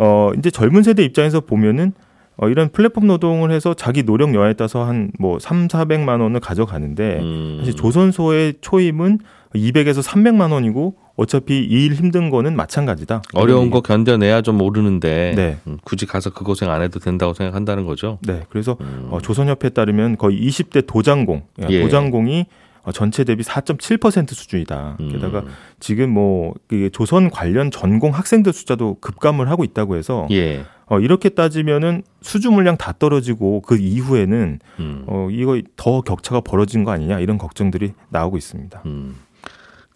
어 0.00 0.30
이제 0.36 0.50
젊은 0.50 0.82
세대 0.82 1.04
입장에서 1.04 1.40
보면은 1.40 1.92
어 2.36 2.48
이런 2.48 2.70
플랫폼 2.72 3.06
노동을 3.06 3.52
해서 3.52 3.74
자기 3.74 4.02
노력 4.02 4.34
여하에 4.34 4.54
따라서 4.54 4.84
한 4.84 5.12
뭐 5.20 5.38
3, 5.38 5.68
400만 5.68 6.20
원을 6.20 6.40
가져가는데 6.40 7.20
음. 7.20 7.56
사실 7.60 7.74
조선소의 7.74 8.54
초임은 8.60 9.20
200에서 9.54 10.02
300만 10.02 10.50
원이고 10.52 10.96
어차피 11.18 11.58
이 11.64 11.84
일 11.84 11.94
힘든 11.94 12.30
거는 12.30 12.54
마찬가지다. 12.56 13.22
어려운 13.34 13.70
거 13.70 13.80
견뎌내야 13.80 14.42
좀 14.42 14.60
오르는데 14.62 15.32
네. 15.36 15.58
음, 15.66 15.78
굳이 15.82 16.06
가서 16.06 16.30
그 16.30 16.44
고생 16.44 16.70
안 16.70 16.80
해도 16.80 17.00
된다고 17.00 17.34
생각한다는 17.34 17.84
거죠. 17.86 18.18
네, 18.22 18.44
그래서 18.50 18.76
음. 18.80 19.08
어, 19.10 19.20
조선협회에 19.20 19.70
따르면 19.70 20.16
거의 20.16 20.40
20대 20.40 20.86
도장공, 20.86 21.42
예. 21.70 21.82
도장공이 21.82 22.46
어, 22.84 22.92
전체 22.92 23.24
대비 23.24 23.42
4.7% 23.42 24.32
수준이다. 24.32 24.96
음. 25.00 25.08
게다가 25.12 25.42
지금 25.80 26.10
뭐 26.10 26.54
조선 26.92 27.30
관련 27.30 27.70
전공 27.72 28.14
학생들 28.14 28.52
숫자도 28.52 28.98
급감을 29.00 29.50
하고 29.50 29.64
있다고 29.64 29.96
해서 29.96 30.28
예. 30.30 30.62
어, 30.86 31.00
이렇게 31.00 31.28
따지면은 31.30 32.02
수주 32.22 32.50
물량 32.50 32.76
다 32.76 32.94
떨어지고 32.98 33.62
그 33.62 33.76
이후에는 33.76 34.60
음. 34.78 35.04
어, 35.06 35.28
이거 35.30 35.60
더 35.76 36.00
격차가 36.00 36.40
벌어진 36.40 36.84
거 36.84 36.92
아니냐 36.92 37.18
이런 37.20 37.38
걱정들이 37.38 37.92
나오고 38.10 38.36
있습니다. 38.36 38.82
음. 38.86 39.16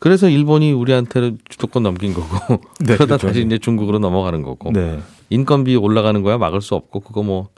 그래서 0.03 0.29
일본이 0.29 0.73
우리한테는 0.73 1.38
주도권 1.49 1.85
넘긴 1.85 2.12
거고 2.12 2.61
네, 2.81 2.97
그러다 2.97 3.17
그렇죠. 3.17 3.27
다시 3.29 3.43
이제 3.43 3.59
중국으로 3.59 3.99
넘어가는 4.01 4.43
거고 4.43 4.73
네, 4.73 4.99
인건비 5.31 5.77
올라가는 5.77 6.21
거야 6.23 6.38
막을 6.38 6.61
수 6.61 6.75
없고 6.75 7.01
그거 7.01 7.23
뭐 7.23 7.49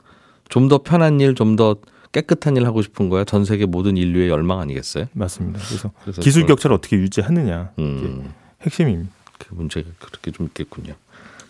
좀 0.49 0.67
더 0.69 0.77
편한 0.79 1.19
일, 1.21 1.33
좀 1.35 1.55
더 1.55 1.75
깨끗한 2.11 2.55
일 2.55 2.65
하고 2.65 2.81
싶은 2.81 3.09
거야 3.09 3.23
전 3.25 3.43
세계 3.45 3.65
모든 3.65 3.97
인류의 3.97 4.29
열망 4.29 4.59
아니겠어요? 4.59 5.05
맞습니다. 5.13 5.59
그래서 5.67 5.91
그래서 6.03 6.21
기술 6.21 6.45
격차를 6.45 6.75
어떻게 6.75 6.95
유지하느냐 6.97 7.71
음, 7.79 8.31
핵심입니다. 8.61 9.11
그 9.39 9.53
문제가 9.53 9.89
그렇게 9.99 10.31
좀 10.31 10.45
있겠군요. 10.47 10.93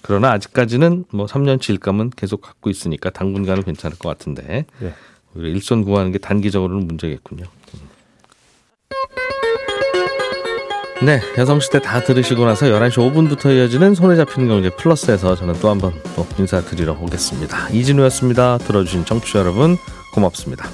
그러나 0.02 0.32
아직까지는 0.32 1.06
뭐 1.12 1.26
3년치 1.28 1.72
일감은 1.72 2.12
계속 2.16 2.42
갖고 2.42 2.70
있으니까 2.70 3.10
당분간은 3.10 3.64
괜찮을 3.64 3.98
것 3.98 4.10
같은데 4.10 4.66
네. 4.80 4.94
일손 5.36 5.84
구하는 5.84 6.12
게 6.12 6.18
단기적으로는 6.18 6.88
문제겠군요. 6.88 7.44
음. 7.74 7.80
네, 11.04 11.22
여성시대 11.38 11.82
다 11.82 12.02
들으시고 12.02 12.46
나서 12.46 12.66
11시 12.68 12.94
5분부터 12.94 13.54
이어지는 13.56 13.96
손에 13.96 14.16
잡히는 14.16 14.48
경제 14.48 14.70
플러스에서 14.70 15.36
저는 15.36 15.56
또 15.60 15.70
한 15.70 15.80
번 15.80 15.94
또 16.16 16.26
인사드리러 16.40 16.98
오겠습니다. 17.02 17.70
이진우였습니다. 17.70 18.58
들어주신 18.60 19.06
청취자 19.06 19.40
여러분 19.40 19.78
고맙습니다. 20.14 20.70